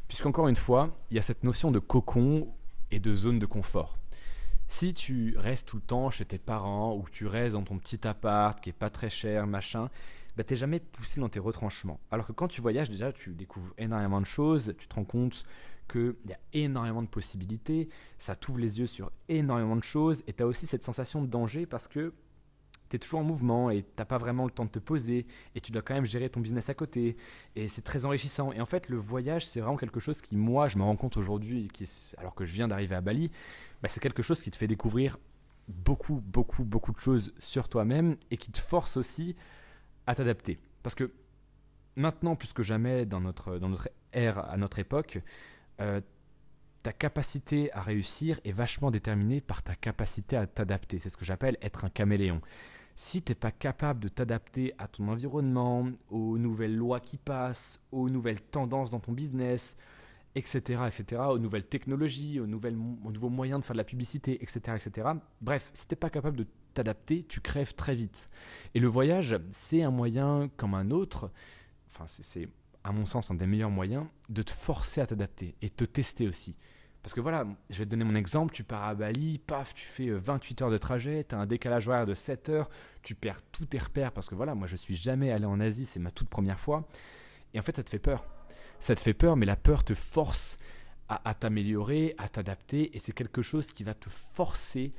Puisqu'encore 0.07 0.48
une 0.48 0.56
fois, 0.56 0.95
il 1.09 1.15
y 1.15 1.19
a 1.19 1.24
cette 1.24 1.44
notion 1.44 1.71
de 1.71 1.80
cocon 1.80 2.54
et 2.92 3.00
de 3.00 3.13
zone 3.13 3.39
de 3.39 3.45
confort. 3.45 3.98
Si 4.68 4.94
tu 4.94 5.36
restes 5.38 5.69
tout 5.69 5.77
le 5.77 5.81
temps 5.81 6.09
chez 6.09 6.25
tes 6.25 6.38
parents 6.38 6.95
ou 6.95 7.06
tu 7.10 7.25
restes 7.27 7.53
dans 7.53 7.63
ton 7.63 7.77
petit 7.77 8.06
appart 8.06 8.60
qui 8.60 8.69
est 8.69 8.74
pas 8.74 8.89
très 8.89 9.10
cher, 9.10 9.48
machin, 9.48 9.89
bah 10.38 10.44
t'es 10.44 10.56
jamais 10.56 10.80
poussé 10.80 11.19
dans 11.19 11.30
tes 11.30 11.39
retranchements. 11.39 12.00
Alors 12.12 12.28
que 12.28 12.31
quand 12.31 12.48
tu 12.48 12.62
voyages, 12.62 12.92
déjà, 12.92 13.12
tu 13.12 13.34
découvres 13.34 13.74
énormément 13.80 14.22
de 14.22 14.25
choses, 14.28 14.75
tu 14.78 14.88
te 14.88 14.94
rends 14.94 15.04
compte 15.04 15.44
qu'il 15.92 16.16
y 16.28 16.34
a 16.34 16.39
énormément 16.54 17.01
de 17.01 17.07
possibilités, 17.07 17.89
ça 18.19 18.36
t'ouvre 18.36 18.60
les 18.60 18.80
yeux 18.80 18.86
sur 18.86 19.12
énormément 19.30 19.75
de 19.75 19.84
choses, 19.84 20.24
et 20.28 20.34
tu 20.34 20.44
as 20.44 20.48
aussi 20.48 20.68
cette 20.68 20.84
sensation 20.84 21.24
de 21.24 21.28
danger 21.28 21.66
parce 21.66 21.88
que 21.88 22.13
tu 22.89 22.98
es 22.98 23.00
toujours 23.00 23.22
en 23.22 23.24
mouvement 23.24 23.72
et 23.72 23.84
t'as 23.95 24.06
pas 24.06 24.19
vraiment 24.19 24.45
le 24.45 24.51
temps 24.51 24.66
de 24.66 24.69
te 24.69 24.80
poser 24.80 25.25
et 25.56 25.60
tu 25.60 25.72
dois 25.72 25.81
quand 25.81 25.95
même 25.95 26.06
gérer 26.06 26.30
ton 26.30 26.39
business 26.39 26.69
à 26.69 26.75
côté 26.75 27.18
et 27.56 27.68
c'est 27.68 27.81
très 27.81 28.06
enrichissant. 28.06 28.54
Et 28.54 28.62
en 28.62 28.66
fait, 28.68 28.89
le 28.89 28.98
voyage, 28.98 29.45
c'est 29.45 29.60
vraiment 29.60 29.75
quelque 29.75 30.00
chose 30.00 30.22
qui, 30.22 30.38
moi, 30.38 30.68
je 30.68 30.78
me 30.78 30.84
rends 30.84 30.95
compte 30.95 31.18
aujourd'hui, 31.18 31.68
alors 32.18 32.36
que 32.36 32.45
je 32.45 32.54
viens 32.54 32.68
d'arriver 32.68 32.95
à 32.95 33.01
Bali, 33.01 33.31
bah, 33.81 33.89
c'est 33.89 34.00
quelque 34.01 34.22
chose 34.22 34.44
qui 34.44 34.51
te 34.51 34.56
fait 34.57 34.68
découvrir 34.68 35.18
beaucoup, 35.68 36.22
beaucoup, 36.24 36.63
beaucoup 36.63 36.94
de 36.94 37.00
choses 37.00 37.34
sur 37.39 37.69
toi-même 37.69 38.18
et 38.30 38.38
qui 38.38 38.51
te 38.51 38.60
force 38.60 38.98
aussi 38.98 39.36
à 40.07 40.15
t'adapter. 40.15 40.57
Parce 40.83 40.95
que 40.95 41.12
maintenant, 41.95 42.36
plus 42.36 42.54
que 42.54 42.63
jamais, 42.63 43.06
dans 43.06 43.21
notre, 43.21 43.59
dans 43.59 43.69
notre 43.69 43.89
ère, 44.13 44.39
à 44.50 44.57
notre 44.57 44.80
époque, 44.80 45.19
euh, 45.80 46.01
ta 46.81 46.94
capacité 46.94 47.71
à 47.74 47.81
réussir 47.81 48.39
est 48.45 48.51
vachement 48.51 48.89
déterminée 48.89 49.42
par 49.42 49.62
ta 49.62 49.75
capacité 49.75 50.38
à 50.38 50.48
t'adapter. 50.48 51.00
C'est 51.00 51.09
ce 51.09 51.18
que 51.18 51.25
j'appelle 51.25 51.57
être 51.62 51.86
un 51.86 51.89
caméléon 51.89 52.42
si 52.98 53.21
tu 53.21 53.31
n'es 53.31 53.36
pas 53.36 53.51
capable 53.51 54.00
de 54.00 54.07
t'adapter 54.07 54.74
à 54.80 54.88
ton 54.88 55.07
environnement, 55.07 55.88
aux 56.10 56.39
nouvelles 56.39 56.75
lois 56.75 57.00
qui 57.00 57.18
passent, 57.18 57.86
aux 57.92 58.10
nouvelles 58.10 58.42
tendances 58.42 58.89
dans 58.89 59.00
ton 59.00 59.12
business, 59.12 59.77
etc., 60.33 60.81
etc., 60.88 61.21
aux 61.30 61.38
nouvelles 61.38 61.68
technologies, 61.68 62.39
aux, 62.39 62.48
nouvelles, 62.48 62.75
nouveaux 62.75 63.30
moyens 63.30 63.60
de 63.60 63.65
faire 63.65 63.75
de 63.75 63.77
la 63.77 63.83
publicité, 63.83 64.42
etc., 64.42 64.77
etc. 64.83 65.10
Bref, 65.42 65.69
si 65.74 65.88
tu 65.88 65.94
n'es 65.94 65.98
pas 65.98 66.10
capable 66.10 66.38
de 66.38 66.48
t'adapter, 66.77 67.24
tu 67.24 67.41
crèves 67.41 67.74
très 67.74 67.95
vite. 67.95 68.29
Et 68.75 68.79
le 68.79 68.88
voyage, 68.88 69.38
c'est 69.51 69.81
un 69.81 69.91
moyen 69.91 70.50
comme 70.57 70.75
un 70.75 70.91
autre, 70.91 71.31
enfin 71.89 72.06
c'est 72.07 72.50
à 72.83 72.91
mon 72.91 73.06
sens 73.06 73.31
un 73.31 73.35
des 73.35 73.47
meilleurs 73.47 73.71
moyens, 73.71 74.06
de 74.29 74.44
te 74.44 74.51
forcer 74.51 75.01
à 75.01 75.07
t'adapter 75.07 75.56
et 75.62 75.69
te 75.69 75.83
tester 75.83 76.27
aussi. 76.27 76.56
Parce 77.01 77.13
que 77.13 77.21
voilà, 77.21 77.45
je 77.69 77.79
vais 77.79 77.85
te 77.85 77.89
donner 77.89 78.03
mon 78.03 78.15
exemple, 78.15 78.53
tu 78.53 78.63
pars 78.63 78.83
à 78.83 78.94
Bali, 78.94 79.39
paf, 79.39 79.74
tu 79.74 79.85
fais 79.85 80.09
28 80.09 80.62
euh, 80.62 80.65
heures 80.65 80.71
de 80.71 80.77
trajet, 80.77 81.25
tu 81.27 81.35
as 81.35 81.39
un 81.39 81.45
décalage 81.45 81.88
horaire 81.88 82.06
de 82.06 82.13
7 82.13 82.50
heures, 82.50 82.69
tu 83.01 83.15
perds 83.15 83.41
tous 83.51 83.65
tes 83.65 83.77
repères 83.77 84.12
parce 84.12 84.29
que 84.29 84.35
voilà, 84.35 84.56
moi 84.56 84.68
je 84.68 84.75
suis 84.75 84.95
jamais 84.95 85.31
allé 85.31 85.45
en 85.45 85.59
Asie, 85.59 85.85
c'est 85.85 86.00
ma 86.00 86.12
toute 86.12 86.29
première 86.29 86.59
fois. 86.59 86.88
Et 87.53 87.59
en 87.59 87.63
fait, 87.63 87.75
ça 87.75 87.83
te 87.83 87.89
fait 87.89 88.00
peur. 88.00 88.25
Ça 88.79 88.94
te 88.94 89.01
fait 89.01 89.13
peur, 89.13 89.35
mais 89.35 89.45
la 89.45 89.56
peur 89.56 89.83
te 89.83 89.95
force 89.95 90.59
à, 91.09 91.27
à 91.27 91.33
t'améliorer, 91.33 92.13
à 92.18 92.29
t'adapter, 92.29 92.95
et 92.95 93.00
c'est 93.00 93.13
quelque 93.13 93.41
chose 93.41 93.71
qui 93.71 93.83
va 93.83 93.94
te 93.94 94.09
forcer 94.09 94.94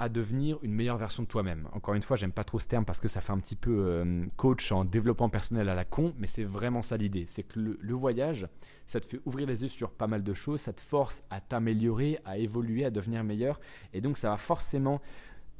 à 0.00 0.08
devenir 0.08 0.58
une 0.62 0.72
meilleure 0.72 0.96
version 0.96 1.22
de 1.22 1.28
toi-même. 1.28 1.68
Encore 1.72 1.92
une 1.92 2.00
fois, 2.00 2.16
j'aime 2.16 2.32
pas 2.32 2.42
trop 2.42 2.58
ce 2.58 2.66
terme 2.66 2.86
parce 2.86 3.00
que 3.00 3.06
ça 3.06 3.20
fait 3.20 3.32
un 3.32 3.38
petit 3.38 3.54
peu 3.54 3.84
euh, 3.86 4.24
coach 4.38 4.72
en 4.72 4.86
développement 4.86 5.28
personnel 5.28 5.68
à 5.68 5.74
la 5.74 5.84
con, 5.84 6.14
mais 6.18 6.26
c'est 6.26 6.42
vraiment 6.42 6.80
ça 6.80 6.96
l'idée. 6.96 7.26
C'est 7.28 7.42
que 7.42 7.60
le, 7.60 7.94
voyage, 7.94 8.48
ça 8.86 8.98
te 8.98 9.04
fait 9.04 9.20
ouvrir 9.26 9.46
les 9.46 9.62
yeux 9.62 9.68
sur 9.68 9.90
pas 9.90 10.06
mal 10.06 10.22
de 10.22 10.32
choses, 10.32 10.62
ça 10.62 10.72
te 10.72 10.80
force 10.80 11.22
à 11.28 11.42
t'améliorer, 11.42 12.18
à 12.24 12.38
évoluer, 12.38 12.86
à 12.86 12.90
devenir 12.90 13.22
meilleur, 13.24 13.60
et 13.92 14.00
donc 14.00 14.16
ça 14.16 14.30
va 14.30 14.38
forcément 14.38 15.02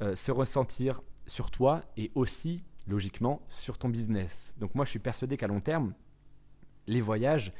euh, 0.01 0.15
se 0.15 0.31
ressentir 0.31 1.01
sur 1.27 1.51
toi 1.51 1.81
et 1.95 2.09
aussi, 2.15 2.63
logiquement, 2.87 3.43
sur 3.47 3.77
ton 3.77 3.89
business. 3.89 4.55
Donc 4.57 4.73
moi, 4.73 4.85
je 4.85 4.89
suis 4.89 4.99
persuadé 4.99 5.37
qu'à 5.37 5.47
long 5.47 5.61
terme, 5.61 5.93
les 6.87 7.01
voyages, 7.01 7.53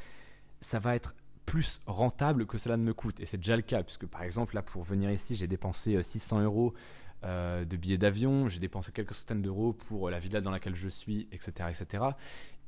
ça 0.62 0.80
va 0.80 0.96
être 0.96 1.14
plus 1.52 1.82
rentable 1.86 2.46
que 2.46 2.58
cela 2.58 2.78
ne 2.78 2.84
me 2.84 2.94
coûte. 2.94 3.20
Et 3.20 3.26
c'est 3.26 3.36
déjà 3.36 3.58
le 3.58 3.62
cas, 3.62 3.84
puisque 3.84 4.06
par 4.06 4.24
exemple, 4.24 4.56
là, 4.56 4.62
pour 4.62 4.84
venir 4.84 5.12
ici, 5.12 5.36
j'ai 5.36 5.48
dépensé 5.48 6.02
600 6.02 6.40
euh, 6.40 6.44
euros 6.46 6.74
euh, 7.26 7.66
de 7.66 7.76
billets 7.76 7.98
d'avion, 7.98 8.48
j'ai 8.48 8.62
dépensé 8.62 8.94
quelques 8.94 9.14
centaines 9.14 9.42
d'euros 9.42 9.74
pour 9.74 10.10
la 10.10 10.18
villa 10.18 10.40
dans 10.40 10.50
laquelle 10.50 10.78
je 10.78 10.88
suis, 10.88 11.28
etc. 11.34 11.68
etc. 11.70 12.06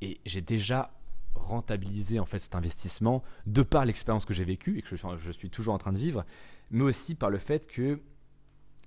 Et 0.02 0.20
j'ai 0.26 0.42
déjà 0.42 0.92
rentabilisé 1.34 2.20
en 2.20 2.26
fait 2.26 2.40
cet 2.40 2.56
investissement 2.56 3.24
de 3.46 3.62
par 3.62 3.86
l'expérience 3.86 4.26
que 4.26 4.34
j'ai 4.34 4.44
vécue 4.44 4.80
et 4.80 4.82
que 4.82 4.98
je, 4.98 4.98
je 5.16 5.32
suis 5.32 5.50
toujours 5.50 5.74
en 5.76 5.78
train 5.78 5.94
de 5.94 5.98
vivre, 5.98 6.26
mais 6.70 6.84
aussi 6.84 7.16
par 7.16 7.30
le 7.30 7.38
fait 7.38 7.66
que 7.66 8.02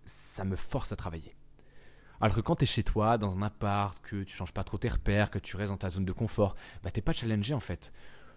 ça 0.04 0.44
me 0.44 0.56
force 0.56 0.92
à 0.92 0.96
travailler. 0.96 1.34
Alors 2.20 2.36
que 2.36 2.42
quand 2.42 2.56
tu 2.56 2.64
es 2.64 2.66
chez 2.66 2.84
toi, 2.84 3.16
dans 3.16 3.38
un 3.38 3.42
appart, 3.42 3.98
que 4.02 4.24
tu 4.24 4.36
changes 4.36 4.52
pas 4.52 4.62
trop 4.62 4.76
tes 4.76 4.90
repères, 4.90 5.30
que 5.30 5.38
tu 5.38 5.56
restes 5.56 5.72
dans 5.72 5.78
ta 5.78 5.88
zone 5.88 6.04
de 6.04 6.12
confort, 6.12 6.54
bah 6.82 6.90
t'es 6.90 7.00
pas 7.00 7.14
challengé 7.14 7.54
en 7.54 7.60
fait 7.60 7.94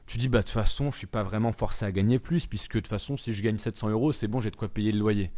tu 0.10 0.18
dis 0.18 0.28
bah 0.28 0.40
de 0.40 0.44
toute 0.44 0.54
façon 0.54 0.90
je 0.90 0.98
suis 0.98 1.06
pas 1.06 1.22
vraiment 1.22 1.52
forcé 1.52 1.86
à 1.86 1.92
gagner 1.92 2.18
plus 2.18 2.48
puisque 2.48 2.74
de 2.74 2.80
toute 2.80 2.88
façon 2.88 3.16
si 3.16 3.32
je 3.32 3.44
gagne 3.44 3.60
700 3.60 3.90
euros 3.90 4.12
c'est 4.12 4.28
bon 4.28 4.42
j'ai 4.42 4.50
de 4.50 4.56
quoi 4.56 4.68
payer 4.68 4.92
le 4.92 4.98
loyer. 4.98 5.32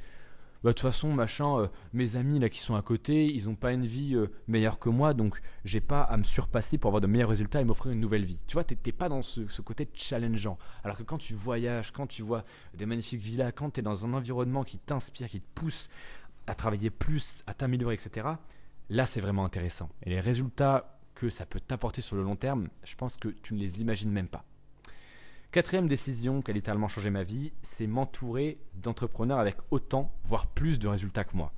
Bah 0.63 0.69
de 0.69 0.73
toute 0.73 0.79
façon 0.83 1.11
machin 1.11 1.59
euh, 1.59 1.67
mes 1.91 2.15
amis 2.15 2.39
là 2.39 2.47
qui 2.47 2.59
sont 2.59 2.75
à 2.75 2.81
côté 2.81 3.25
ils 3.25 3.49
ont 3.49 3.55
pas 3.55 3.73
une 3.73 3.85
vie 3.85 4.15
euh, 4.15 4.31
meilleure 4.47 4.79
que 4.79 4.87
moi 4.87 5.13
donc 5.13 5.41
j'ai 5.65 5.81
pas 5.81 6.03
à 6.03 6.15
me 6.15 6.23
surpasser 6.23 6.77
pour 6.77 6.87
avoir 6.87 7.01
de 7.01 7.07
meilleurs 7.07 7.27
résultats 7.27 7.59
et 7.59 7.65
m'offrir 7.65 7.91
une 7.91 7.99
nouvelle 7.99 8.23
vie. 8.23 8.39
Tu 8.47 8.53
vois 8.53 8.63
t'es 8.63 8.93
pas 8.93 9.09
dans 9.09 9.21
ce, 9.21 9.45
ce, 9.49 9.61
côté 9.61 9.89
challengeant. 9.93 10.57
Alors 10.85 10.95
que 10.95 11.03
quand 11.03 11.17
tu 11.17 11.33
voyages 11.33 11.91
quand 11.91 12.07
tu 12.07 12.21
vois 12.21 12.45
des 12.73 12.85
magnifiques 12.85 13.19
villas 13.19 13.51
quand 13.51 13.71
tu 13.71 13.81
es 13.81 13.83
dans 13.83 14.05
un 14.05 14.13
environnement 14.13 14.63
qui 14.63 14.77
t'inspire 14.77 15.27
qui 15.27 15.41
te 15.41 15.53
pousse 15.53 15.89
à 16.47 16.55
travailler 16.55 16.91
plus 16.91 17.43
à 17.45 17.53
t'améliorer 17.53 17.95
etc 17.95 18.25
là 18.89 19.05
c'est 19.05 19.19
vraiment 19.19 19.43
intéressant. 19.43 19.89
Et 20.03 20.11
les 20.11 20.21
résultats 20.21 20.97
que 21.13 21.27
ça 21.29 21.45
peut 21.45 21.59
t'apporter 21.59 22.01
sur 22.01 22.15
le 22.15 22.23
long 22.23 22.37
terme 22.37 22.69
je 22.85 22.95
pense 22.95 23.17
que 23.17 23.27
tu 23.27 23.53
ne 23.53 23.59
les 23.59 23.81
imagines 23.81 24.11
même 24.11 24.29
pas 24.29 24.45
Quatrième 25.51 25.89
décision 25.89 26.41
qui 26.41 26.49
a 26.49 26.53
littéralement 26.53 26.87
changé 26.87 27.09
ma 27.09 27.23
vie, 27.23 27.51
c'est 27.61 27.85
m'entourer 27.85 28.57
d'entrepreneurs 28.73 29.39
avec 29.39 29.57
autant, 29.69 30.13
voire 30.23 30.47
plus 30.47 30.79
de 30.79 30.87
résultats 30.87 31.25
que 31.25 31.35
moi. 31.35 31.51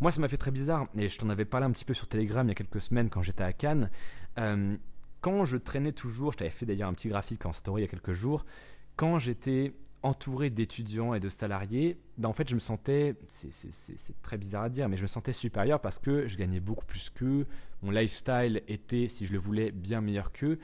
Moi, 0.00 0.12
ça 0.12 0.20
m'a 0.20 0.28
fait 0.28 0.36
très 0.36 0.52
bizarre, 0.52 0.86
et 0.96 1.08
je 1.08 1.18
t'en 1.18 1.28
avais 1.28 1.44
parlé 1.44 1.66
un 1.66 1.72
petit 1.72 1.84
peu 1.84 1.94
sur 1.94 2.06
Telegram 2.06 2.46
il 2.46 2.50
y 2.50 2.52
a 2.52 2.54
quelques 2.54 2.80
semaines 2.80 3.10
quand 3.10 3.22
j'étais 3.22 3.42
à 3.42 3.52
Cannes. 3.52 3.90
Euh, 4.38 4.76
quand 5.20 5.44
je 5.44 5.56
traînais 5.56 5.90
toujours, 5.90 6.30
je 6.30 6.38
t'avais 6.38 6.50
fait 6.50 6.64
d'ailleurs 6.64 6.88
un 6.88 6.94
petit 6.94 7.08
graphique 7.08 7.44
en 7.44 7.52
story 7.52 7.82
il 7.82 7.84
y 7.86 7.88
a 7.88 7.90
quelques 7.90 8.12
jours, 8.12 8.46
quand 8.94 9.18
j'étais 9.18 9.74
entouré 10.04 10.48
d'étudiants 10.48 11.12
et 11.12 11.18
de 11.18 11.28
salariés, 11.28 11.98
ben 12.18 12.28
en 12.28 12.32
fait 12.32 12.48
je 12.48 12.54
me 12.54 12.60
sentais, 12.60 13.16
c'est 13.26 14.22
très 14.22 14.38
bizarre 14.38 14.62
à 14.62 14.68
dire, 14.68 14.88
mais 14.88 14.96
je 14.96 15.02
me 15.02 15.08
sentais 15.08 15.32
supérieur 15.32 15.80
parce 15.80 15.98
que 15.98 16.28
je 16.28 16.36
gagnais 16.36 16.60
beaucoup 16.60 16.86
plus 16.86 17.10
qu'eux, 17.10 17.46
mon 17.82 17.90
lifestyle 17.90 18.62
était, 18.68 19.08
si 19.08 19.26
je 19.26 19.32
le 19.32 19.40
voulais, 19.40 19.72
bien 19.72 20.00
meilleur 20.00 20.30
qu'eux, 20.30 20.60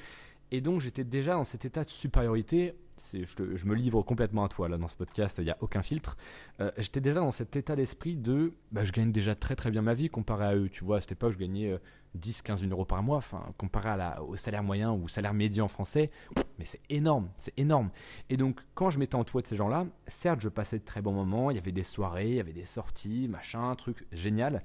Et 0.54 0.60
donc 0.60 0.80
j'étais 0.80 1.02
déjà 1.02 1.34
dans 1.34 1.42
cet 1.42 1.64
état 1.64 1.82
de 1.82 1.90
supériorité. 1.90 2.74
Je, 3.12 3.56
je, 3.56 3.66
me 3.66 3.74
livre 3.74 4.02
complètement 4.02 4.44
à 4.44 4.48
toi 4.48 4.68
là 4.68 4.78
dans 4.78 4.86
ce 4.86 4.94
podcast, 4.94 5.38
il 5.38 5.46
n'y 5.46 5.50
a 5.50 5.56
aucun 5.60 5.82
filtre. 5.82 6.16
Euh, 6.60 6.70
j'étais 6.78 7.00
déjà 7.00 7.18
dans 7.18 7.32
cet 7.32 7.56
état 7.56 7.74
d'esprit 7.74 8.14
de 8.14 8.52
bah, 8.70 8.84
je 8.84 8.92
gagne 8.92 9.10
déjà 9.10 9.34
très 9.34 9.56
très 9.56 9.72
bien 9.72 9.82
ma 9.82 9.94
vie 9.94 10.08
comparé 10.08 10.44
à 10.44 10.54
eux. 10.54 10.68
Tu 10.68 10.84
vois, 10.84 10.98
à 10.98 11.00
cette 11.00 11.10
époque, 11.10 11.32
je 11.32 11.38
gagnais 11.38 11.76
10-15 12.16 12.58
000 12.58 12.70
euros 12.70 12.84
par 12.84 13.02
mois, 13.02 13.16
enfin, 13.16 13.44
comparé 13.58 14.00
au 14.28 14.36
salaire 14.36 14.62
moyen 14.62 14.92
ou 14.92 15.08
salaire 15.08 15.34
médian 15.34 15.66
français, 15.66 16.12
mais 16.60 16.66
c'est 16.66 16.82
énorme, 16.88 17.30
c'est 17.36 17.58
énorme. 17.58 17.90
Et 18.30 18.36
donc, 18.36 18.60
quand 18.74 18.90
je 18.90 19.00
m'étais 19.00 19.16
entouré 19.16 19.42
de 19.42 19.48
ces 19.48 19.56
gens-là, 19.56 19.88
certes, 20.06 20.40
je 20.40 20.48
passais 20.48 20.78
de 20.78 20.84
très 20.84 21.02
bons 21.02 21.14
moments, 21.14 21.50
il 21.50 21.56
y 21.56 21.58
avait 21.58 21.72
des 21.72 21.82
soirées, 21.82 22.28
il 22.28 22.36
y 22.36 22.40
avait 22.40 22.52
des 22.52 22.64
sorties, 22.64 23.26
machin, 23.26 23.74
truc 23.74 24.06
génial. 24.12 24.62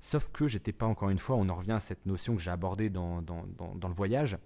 Sauf 0.00 0.32
que 0.32 0.48
j'étais 0.48 0.72
pas, 0.72 0.86
encore 0.86 1.10
une 1.10 1.20
fois, 1.20 1.36
on 1.36 1.48
en 1.48 1.54
revient 1.54 1.70
à 1.70 1.80
cette 1.80 2.06
notion 2.06 2.34
que 2.34 2.42
j'ai 2.42 2.50
abordée 2.50 2.90
dans 2.90 3.20
le 3.20 3.94
voyage, 3.94 4.36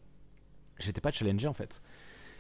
j'étais 0.79 1.01
pas 1.01 1.13
challengé 1.13 1.49
en 1.49 1.53
fait. 1.53 1.81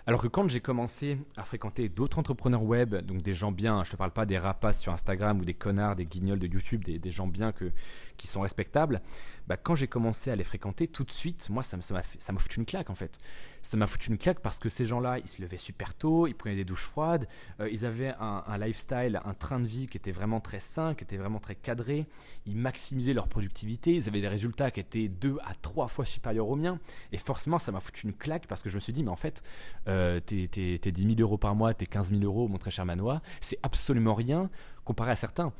Alors 0.08 0.22
que 0.22 0.28
quand 0.28 0.48
j'ai 0.48 0.60
commencé 0.60 1.18
à 1.36 1.42
fréquenter 1.42 1.88
d'autres 1.88 2.20
entrepreneurs 2.20 2.62
web, 2.62 2.94
donc 2.94 3.22
des 3.22 3.34
gens 3.34 3.50
bien, 3.50 3.82
je 3.82 3.90
te 3.90 3.96
parle 3.96 4.12
pas 4.12 4.24
des 4.24 4.38
rapaces 4.38 4.80
sur 4.80 4.92
Instagram 4.92 5.40
ou 5.40 5.44
des 5.44 5.54
connards, 5.54 5.96
des 5.96 6.06
guignols 6.06 6.38
de 6.38 6.46
YouTube, 6.46 6.84
des, 6.84 7.10
gens 7.10 7.26
bien 7.26 7.50
que, 7.50 7.72
qui 8.16 8.28
sont 8.28 8.42
respectables, 8.42 9.00
bah, 9.46 9.56
quand 9.56 9.74
j'ai 9.74 9.86
commencé 9.86 10.30
à 10.30 10.36
les 10.36 10.44
fréquenter, 10.44 10.88
tout 10.88 11.04
de 11.04 11.10
suite, 11.10 11.48
moi, 11.50 11.62
ça 11.62 11.76
m'a 11.76 12.38
foutu 12.38 12.58
une 12.58 12.66
claque 12.66 12.90
en 12.90 12.94
fait. 12.94 13.18
Ça 13.62 13.76
m'a 13.76 13.86
foutu 13.86 14.10
une 14.10 14.18
claque 14.18 14.40
parce 14.40 14.58
que 14.58 14.68
ces 14.68 14.84
gens-là, 14.84 15.18
ils 15.18 15.28
se 15.28 15.42
levaient 15.42 15.56
super 15.56 15.94
tôt, 15.94 16.26
ils 16.26 16.34
prenaient 16.34 16.56
des 16.56 16.64
douches 16.64 16.84
froides, 16.84 17.26
euh, 17.60 17.68
ils 17.68 17.84
avaient 17.84 18.14
un, 18.20 18.58
lifestyle, 18.58 19.20
un 19.24 19.34
train 19.34 19.58
de 19.58 19.66
vie 19.66 19.86
qui 19.88 19.96
était 19.96 20.12
vraiment 20.12 20.40
très 20.40 20.60
sain, 20.60 20.94
qui 20.94 21.04
était 21.04 21.16
vraiment 21.16 21.40
très 21.40 21.56
cadré, 21.56 22.06
ils 22.46 22.56
maximisaient 22.56 23.14
leur 23.14 23.28
productivité, 23.28 23.94
ils 23.94 24.08
avaient 24.08 24.20
des 24.20 24.28
résultats 24.28 24.70
qui 24.70 24.80
étaient 24.80 25.08
deux 25.08 25.38
à 25.44 25.54
trois 25.62 25.88
fois 25.88 26.04
supérieurs 26.04 26.48
aux 26.48 26.56
miens, 26.56 26.78
et 27.12 27.18
forcément, 27.18 27.58
ça 27.58 27.72
m'a 27.72 27.80
foutu 27.80 28.06
une 28.06 28.14
claque 28.14 28.46
parce 28.46 28.62
que 28.62 28.68
je 28.68 28.76
me 28.76 28.80
suis 28.80 28.92
dit, 28.92 29.02
mais 29.02 29.10
en 29.10 29.16
fait, 29.16 29.42
euh, 29.88 30.20
tes, 30.20 30.46
tes, 30.48 30.78
tes 30.78 30.92
10 30.92 31.16
000 31.16 31.20
euros 31.20 31.38
par 31.38 31.54
mois, 31.56 31.74
tes 31.74 31.86
15 31.86 32.10
000 32.10 32.22
euros, 32.22 32.46
mon 32.48 32.58
très 32.58 32.70
cher 32.70 32.84
Manois, 32.84 33.20
c'est 33.40 33.58
absolument 33.62 34.14
rien 34.14 34.50
comparé 34.84 35.10
à 35.10 35.16
certains. 35.16 35.52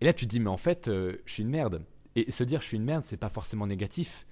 Et 0.00 0.04
là, 0.04 0.12
tu 0.12 0.26
te 0.26 0.30
dis, 0.30 0.40
mais 0.40 0.50
en 0.50 0.56
fait, 0.56 0.88
euh, 0.88 1.16
je 1.24 1.32
suis 1.32 1.42
une 1.42 1.50
merde. 1.50 1.82
Et 2.26 2.30
se 2.30 2.44
dire 2.44 2.60
je 2.60 2.66
suis 2.66 2.76
une 2.76 2.84
merde, 2.84 3.04
c'est 3.04 3.16
pas 3.16 3.28
forcément 3.28 3.66
négatif. 3.66 4.26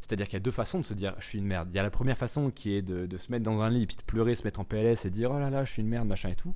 C'est-à-dire 0.00 0.26
qu'il 0.26 0.34
y 0.34 0.36
a 0.36 0.40
deux 0.40 0.50
façons 0.50 0.80
de 0.80 0.84
se 0.84 0.94
dire 0.94 1.14
je 1.18 1.26
suis 1.26 1.38
une 1.38 1.46
merde. 1.46 1.68
Il 1.72 1.76
y 1.76 1.78
a 1.78 1.82
la 1.82 1.90
première 1.90 2.18
façon 2.18 2.50
qui 2.50 2.74
est 2.74 2.82
de, 2.82 3.16
se 3.16 3.30
mettre 3.30 3.44
dans 3.44 3.60
un 3.60 3.70
lit, 3.70 3.86
puis 3.86 3.96
de 3.96 4.02
pleurer, 4.02 4.34
se 4.34 4.44
mettre 4.44 4.60
en 4.60 4.64
PLS 4.64 5.04
et 5.04 5.10
dire 5.10 5.30
oh 5.30 5.38
là 5.38 5.50
là, 5.50 5.64
je 5.64 5.72
suis 5.72 5.82
une 5.82 5.88
merde, 5.88 6.08
machin 6.08 6.28
et 6.28 6.34
tout. 6.34 6.54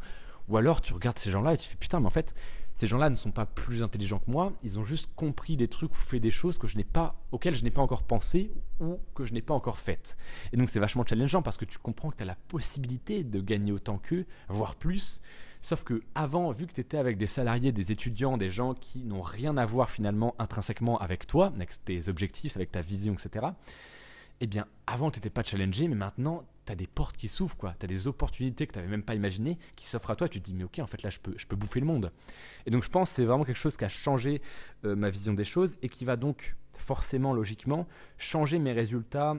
Ou 0.48 0.56
alors 0.56 0.80
tu 0.80 0.92
regardes 0.92 1.18
ces 1.18 1.30
gens-là 1.30 1.54
et 1.54 1.56
tu 1.56 1.68
fais 1.68 1.76
putain, 1.76 2.00
mais 2.00 2.06
en 2.06 2.10
fait, 2.10 2.34
ces 2.76 2.86
gens-là 2.86 3.08
ne 3.08 3.14
sont 3.14 3.30
pas 3.30 3.46
plus 3.46 3.82
intelligents 3.82 4.18
que 4.18 4.30
moi, 4.30 4.52
ils 4.62 4.78
ont 4.78 4.84
juste 4.84 5.08
compris 5.16 5.56
des 5.56 5.66
trucs 5.66 5.92
ou 5.92 5.98
fait 5.98 6.20
des 6.20 6.30
choses 6.30 6.58
que 6.58 6.66
je 6.66 6.78
pas, 6.82 7.16
auxquelles 7.32 7.54
je 7.54 7.64
n'ai 7.64 7.70
pas 7.70 7.80
encore 7.80 8.02
pensé 8.02 8.52
ou 8.80 8.98
que 9.14 9.24
je 9.24 9.32
n'ai 9.32 9.40
pas 9.40 9.54
encore 9.54 9.78
faites. 9.78 10.18
Et 10.52 10.58
donc 10.58 10.68
c'est 10.68 10.78
vachement 10.78 11.04
challengeant 11.06 11.40
parce 11.40 11.56
que 11.56 11.64
tu 11.64 11.78
comprends 11.78 12.10
que 12.10 12.16
tu 12.16 12.22
as 12.22 12.26
la 12.26 12.36
possibilité 12.48 13.24
de 13.24 13.40
gagner 13.40 13.72
autant 13.72 13.96
qu'eux, 13.96 14.26
voire 14.48 14.74
plus. 14.74 15.22
Sauf 15.60 15.84
que 15.84 16.02
avant, 16.14 16.50
vu 16.52 16.66
que 16.66 16.72
tu 16.72 16.80
étais 16.80 16.98
avec 16.98 17.18
des 17.18 17.26
salariés, 17.26 17.72
des 17.72 17.92
étudiants, 17.92 18.36
des 18.36 18.50
gens 18.50 18.74
qui 18.74 19.04
n'ont 19.04 19.22
rien 19.22 19.56
à 19.56 19.66
voir 19.66 19.90
finalement 19.90 20.34
intrinsèquement 20.38 20.98
avec 20.98 21.26
toi, 21.26 21.52
avec 21.54 21.70
tes 21.84 22.08
objectifs, 22.08 22.56
avec 22.56 22.70
ta 22.70 22.80
vision, 22.80 23.14
etc. 23.14 23.46
Eh 24.40 24.46
bien, 24.46 24.66
avant, 24.86 25.10
tu 25.10 25.18
n'étais 25.18 25.30
pas 25.30 25.42
challengé, 25.42 25.88
mais 25.88 25.94
maintenant, 25.94 26.44
tu 26.66 26.72
as 26.72 26.74
des 26.74 26.86
portes 26.86 27.16
qui 27.16 27.28
s'ouvrent, 27.28 27.56
quoi. 27.56 27.74
Tu 27.78 27.84
as 27.84 27.88
des 27.88 28.06
opportunités 28.06 28.66
que 28.66 28.72
tu 28.72 28.78
n'avais 28.78 28.90
même 28.90 29.02
pas 29.02 29.14
imaginées 29.14 29.58
qui 29.76 29.88
s'offrent 29.88 30.10
à 30.10 30.16
toi. 30.16 30.28
Tu 30.28 30.40
te 30.40 30.44
dis, 30.44 30.54
mais 30.54 30.64
ok, 30.64 30.78
en 30.80 30.86
fait, 30.86 31.02
là, 31.02 31.10
je 31.10 31.20
peux, 31.20 31.34
je 31.36 31.46
peux 31.46 31.56
bouffer 31.56 31.80
le 31.80 31.86
monde. 31.86 32.12
Et 32.66 32.70
donc, 32.70 32.82
je 32.82 32.90
pense 32.90 33.10
que 33.10 33.16
c'est 33.16 33.24
vraiment 33.24 33.44
quelque 33.44 33.56
chose 33.56 33.76
qui 33.76 33.84
a 33.84 33.88
changé 33.88 34.42
euh, 34.84 34.94
ma 34.94 35.08
vision 35.08 35.32
des 35.32 35.44
choses 35.44 35.78
et 35.82 35.88
qui 35.88 36.04
va 36.04 36.16
donc 36.16 36.54
forcément, 36.76 37.32
logiquement, 37.32 37.86
changer 38.18 38.58
mes 38.58 38.72
résultats 38.72 39.36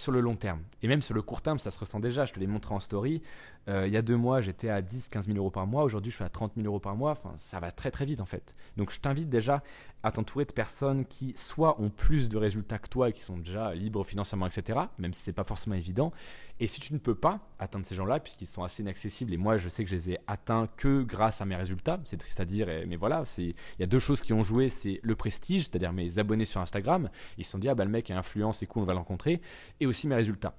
sur 0.00 0.12
le 0.12 0.20
long 0.20 0.36
terme. 0.36 0.62
Et 0.82 0.88
même 0.88 1.02
sur 1.02 1.14
le 1.14 1.22
court 1.22 1.42
terme, 1.42 1.58
ça 1.58 1.70
se 1.70 1.78
ressent 1.78 2.00
déjà. 2.00 2.24
Je 2.24 2.32
te 2.32 2.40
l'ai 2.40 2.46
montré 2.46 2.74
en 2.74 2.80
story. 2.80 3.22
Euh, 3.68 3.86
il 3.86 3.92
y 3.92 3.96
a 3.96 4.02
deux 4.02 4.16
mois, 4.16 4.40
j'étais 4.40 4.70
à 4.70 4.82
10, 4.82 5.08
15 5.08 5.26
000 5.26 5.38
euros 5.38 5.50
par 5.50 5.66
mois. 5.66 5.84
Aujourd'hui, 5.84 6.10
je 6.10 6.16
suis 6.16 6.24
à 6.24 6.28
30 6.28 6.52
000 6.56 6.66
euros 6.66 6.80
par 6.80 6.96
mois. 6.96 7.12
Enfin, 7.12 7.34
ça 7.36 7.60
va 7.60 7.70
très 7.70 7.90
très 7.90 8.04
vite 8.04 8.20
en 8.20 8.26
fait. 8.26 8.52
Donc, 8.76 8.90
je 8.90 9.00
t'invite 9.00 9.28
déjà 9.28 9.62
à 10.02 10.10
t'entourer 10.10 10.46
de 10.46 10.52
personnes 10.52 11.04
qui 11.04 11.34
soit 11.36 11.80
ont 11.80 11.90
plus 11.90 12.28
de 12.28 12.38
résultats 12.38 12.78
que 12.78 12.88
toi 12.88 13.10
et 13.10 13.12
qui 13.12 13.22
sont 13.22 13.36
déjà 13.36 13.74
libres 13.74 14.04
financièrement, 14.04 14.46
etc. 14.46 14.80
Même 14.98 15.12
si 15.12 15.20
c'est 15.20 15.32
pas 15.32 15.44
forcément 15.44 15.76
évident. 15.76 16.12
Et 16.60 16.66
si 16.66 16.78
tu 16.78 16.92
ne 16.92 16.98
peux 16.98 17.14
pas 17.14 17.40
atteindre 17.58 17.86
ces 17.86 17.94
gens-là, 17.94 18.20
puisqu'ils 18.20 18.46
sont 18.46 18.62
assez 18.62 18.82
inaccessibles, 18.82 19.32
et 19.32 19.38
moi, 19.38 19.56
je 19.56 19.70
sais 19.70 19.82
que 19.82 19.90
je 19.90 19.96
les 19.96 20.10
ai 20.10 20.18
atteints 20.26 20.68
que 20.76 21.02
grâce 21.02 21.40
à 21.40 21.46
mes 21.46 21.56
résultats. 21.56 21.98
C'est 22.04 22.18
triste 22.18 22.38
à 22.38 22.44
dire, 22.44 22.68
mais 22.86 22.96
voilà, 22.96 23.24
il 23.38 23.54
y 23.78 23.82
a 23.82 23.86
deux 23.86 23.98
choses 23.98 24.20
qui 24.20 24.34
ont 24.34 24.42
joué, 24.42 24.68
c'est 24.68 25.00
le 25.02 25.16
prestige, 25.16 25.62
c'est-à-dire 25.62 25.94
mes 25.94 26.18
abonnés 26.18 26.44
sur 26.44 26.60
Instagram. 26.60 27.08
Ils 27.38 27.44
se 27.44 27.52
sont 27.52 27.58
dit 27.58 27.68
ah 27.70 27.74
bah 27.74 27.84
le 27.84 27.90
mec 27.90 28.10
est 28.10 28.14
influent, 28.14 28.52
c'est 28.52 28.66
cool, 28.66 28.82
on 28.82 28.86
va 28.86 28.92
le 28.92 28.98
rencontrer, 28.98 29.40
et 29.80 29.86
aussi 29.86 30.06
mes 30.06 30.14
résultats. 30.14 30.54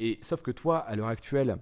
Et 0.00 0.18
sauf 0.20 0.42
que 0.42 0.50
toi, 0.50 0.78
à 0.78 0.94
l'heure 0.96 1.08
actuelle, 1.08 1.56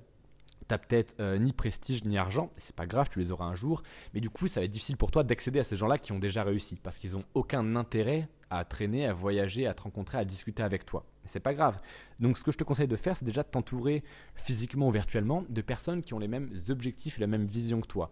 t'as 0.66 0.78
peut-être 0.78 1.14
euh, 1.20 1.38
ni 1.38 1.52
prestige 1.52 2.04
ni 2.04 2.18
argent, 2.18 2.50
c'est 2.58 2.74
pas 2.74 2.86
grave, 2.86 3.08
tu 3.08 3.20
les 3.20 3.30
auras 3.30 3.44
un 3.44 3.54
jour, 3.54 3.82
mais 4.14 4.20
du 4.20 4.30
coup 4.30 4.48
ça 4.48 4.60
va 4.60 4.64
être 4.64 4.70
difficile 4.72 4.96
pour 4.96 5.12
toi 5.12 5.22
d'accéder 5.22 5.60
à 5.60 5.64
ces 5.64 5.76
gens-là 5.76 5.96
qui 5.98 6.10
ont 6.10 6.18
déjà 6.18 6.42
réussi, 6.42 6.76
parce 6.82 6.98
qu'ils 6.98 7.12
n'ont 7.12 7.24
aucun 7.34 7.76
intérêt 7.76 8.28
à 8.50 8.64
traîner, 8.64 9.06
à 9.06 9.12
voyager, 9.12 9.66
à 9.66 9.74
te 9.74 9.82
rencontrer, 9.82 10.18
à 10.18 10.24
discuter 10.24 10.62
avec 10.62 10.84
toi. 10.84 11.04
C'est 11.26 11.40
pas 11.40 11.54
grave. 11.54 11.80
Donc 12.20 12.38
ce 12.38 12.44
que 12.44 12.52
je 12.52 12.58
te 12.58 12.64
conseille 12.64 12.88
de 12.88 12.96
faire, 12.96 13.16
c'est 13.16 13.24
déjà 13.24 13.42
de 13.42 13.48
t'entourer 13.48 14.02
physiquement 14.34 14.88
ou 14.88 14.90
virtuellement 14.90 15.44
de 15.48 15.60
personnes 15.60 16.02
qui 16.02 16.14
ont 16.14 16.18
les 16.18 16.28
mêmes 16.28 16.50
objectifs 16.68 17.18
et 17.18 17.20
la 17.20 17.26
même 17.26 17.46
vision 17.46 17.80
que 17.80 17.86
toi. 17.86 18.10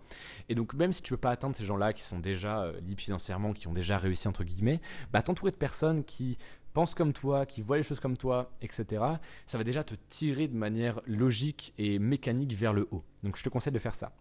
Et 0.49 0.55
donc 0.55 0.75
même 0.75 0.93
si 0.93 1.03
tu 1.03 1.11
peux 1.11 1.19
pas 1.19 1.31
atteindre 1.31 1.57
ces 1.57 1.65
gens-là 1.65 1.93
qui 1.93 2.03
sont 2.03 2.19
déjà 2.19 2.63
euh, 2.63 2.81
libres 2.81 3.01
financièrement, 3.01 3.53
qui 3.53 3.69
ont 3.69 3.73
déjà 3.73 3.99
réussi 3.99 4.29
entre 4.29 4.45
guillemets, 4.45 4.81
bah 5.13 5.23
t'entourer 5.23 5.51
de 5.51 5.57
personnes 5.57 6.05
qui 6.05 6.39
pense 6.73 6.95
comme 6.95 7.13
toi, 7.13 7.47
qui 7.47 7.63
voit 7.63 7.77
les 7.77 7.83
choses 7.83 8.01
comme 8.01 8.17
toi, 8.17 8.51
etc., 8.61 9.03
ça 9.47 9.57
va 9.59 9.65
déjà 9.65 9.85
te 9.85 9.95
tirer 10.09 10.49
de 10.49 10.57
manière 10.57 11.01
logique 11.07 11.73
et 11.79 11.99
mécanique 11.99 12.53
vers 12.53 12.73
le 12.73 12.89
haut. 12.91 13.05
Donc 13.23 13.39
je 13.39 13.45
te 13.45 13.49
conseille 13.49 13.73
de 13.73 13.79
faire 13.79 13.95
ça. 13.95 14.13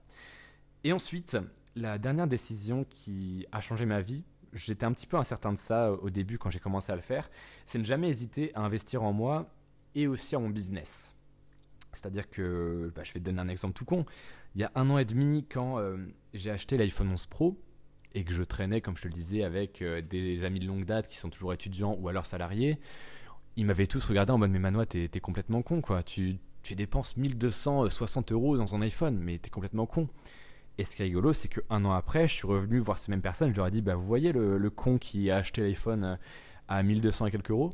Et 0.83 0.93
ensuite, 0.93 1.37
la 1.75 1.97
dernière 1.97 2.27
décision 2.27 2.85
qui 2.89 3.47
a 3.51 3.59
changé 3.59 3.85
ma 3.85 4.01
vie, 4.01 4.23
j'étais 4.53 4.85
un 4.85 4.93
petit 4.93 5.07
peu 5.07 5.17
incertain 5.17 5.53
de 5.53 5.57
ça 5.57 5.91
au 5.91 6.09
début 6.09 6.37
quand 6.37 6.49
j'ai 6.49 6.59
commencé 6.59 6.91
à 6.91 6.95
le 6.95 7.01
faire, 7.01 7.29
c'est 7.65 7.79
ne 7.79 7.83
jamais 7.83 8.09
hésiter 8.09 8.53
à 8.55 8.61
investir 8.61 9.03
en 9.03 9.13
moi 9.13 9.49
et 9.95 10.07
aussi 10.07 10.35
en 10.35 10.41
mon 10.41 10.49
business. 10.49 11.13
C'est-à-dire 11.93 12.29
que, 12.29 12.91
bah, 12.95 13.03
je 13.03 13.13
vais 13.13 13.19
te 13.19 13.25
donner 13.25 13.39
un 13.39 13.47
exemple 13.47 13.73
tout 13.73 13.85
con. 13.85 14.05
Il 14.55 14.61
y 14.61 14.63
a 14.63 14.71
un 14.75 14.89
an 14.89 14.97
et 14.97 15.05
demi, 15.05 15.45
quand 15.49 15.79
euh, 15.79 15.97
j'ai 16.33 16.51
acheté 16.51 16.77
l'iPhone 16.77 17.09
11 17.09 17.27
Pro, 17.27 17.59
et 18.15 18.23
que 18.23 18.33
je 18.33 18.43
traînais, 18.43 18.81
comme 18.81 18.97
je 18.97 19.03
te 19.03 19.07
le 19.07 19.13
disais, 19.13 19.43
avec 19.43 19.81
euh, 19.81 20.01
des 20.01 20.43
amis 20.43 20.59
de 20.59 20.67
longue 20.67 20.85
date 20.85 21.07
qui 21.07 21.17
sont 21.17 21.29
toujours 21.29 21.53
étudiants 21.53 21.95
ou 21.99 22.09
alors 22.09 22.25
salariés, 22.25 22.79
ils 23.55 23.65
m'avaient 23.65 23.87
tous 23.87 24.05
regardé 24.05 24.31
en 24.31 24.37
mode 24.37 24.51
Mais 24.51 24.59
Manois, 24.59 24.85
t'es 24.85 25.09
es 25.13 25.19
complètement 25.19 25.61
con, 25.61 25.81
quoi. 25.81 26.03
Tu, 26.03 26.37
tu 26.63 26.75
dépenses 26.75 27.17
1260 27.17 28.31
euros 28.31 28.57
dans 28.57 28.75
un 28.75 28.81
iPhone, 28.81 29.17
mais 29.17 29.37
t'es 29.37 29.49
complètement 29.49 29.85
con. 29.85 30.09
Et 30.77 30.83
ce 30.83 30.95
qui 30.95 31.03
est 31.03 31.05
rigolo, 31.05 31.33
c'est 31.33 31.47
qu'un 31.47 31.85
an 31.85 31.91
après, 31.91 32.27
je 32.27 32.33
suis 32.33 32.47
revenu 32.47 32.79
voir 32.79 32.97
ces 32.97 33.11
mêmes 33.11 33.21
personnes, 33.21 33.51
je 33.51 33.57
leur 33.57 33.67
ai 33.67 33.71
dit 33.71 33.81
Bah, 33.81 33.95
vous 33.95 34.05
voyez 34.05 34.31
le, 34.31 34.69
con 34.69 34.97
qui 34.97 35.29
a 35.29 35.37
acheté 35.37 35.61
l'iPhone 35.61 36.03
euh, 36.03 36.15
à 36.67 36.81
1200 36.81 37.27
et 37.27 37.31
quelques 37.31 37.51
euros? 37.51 37.73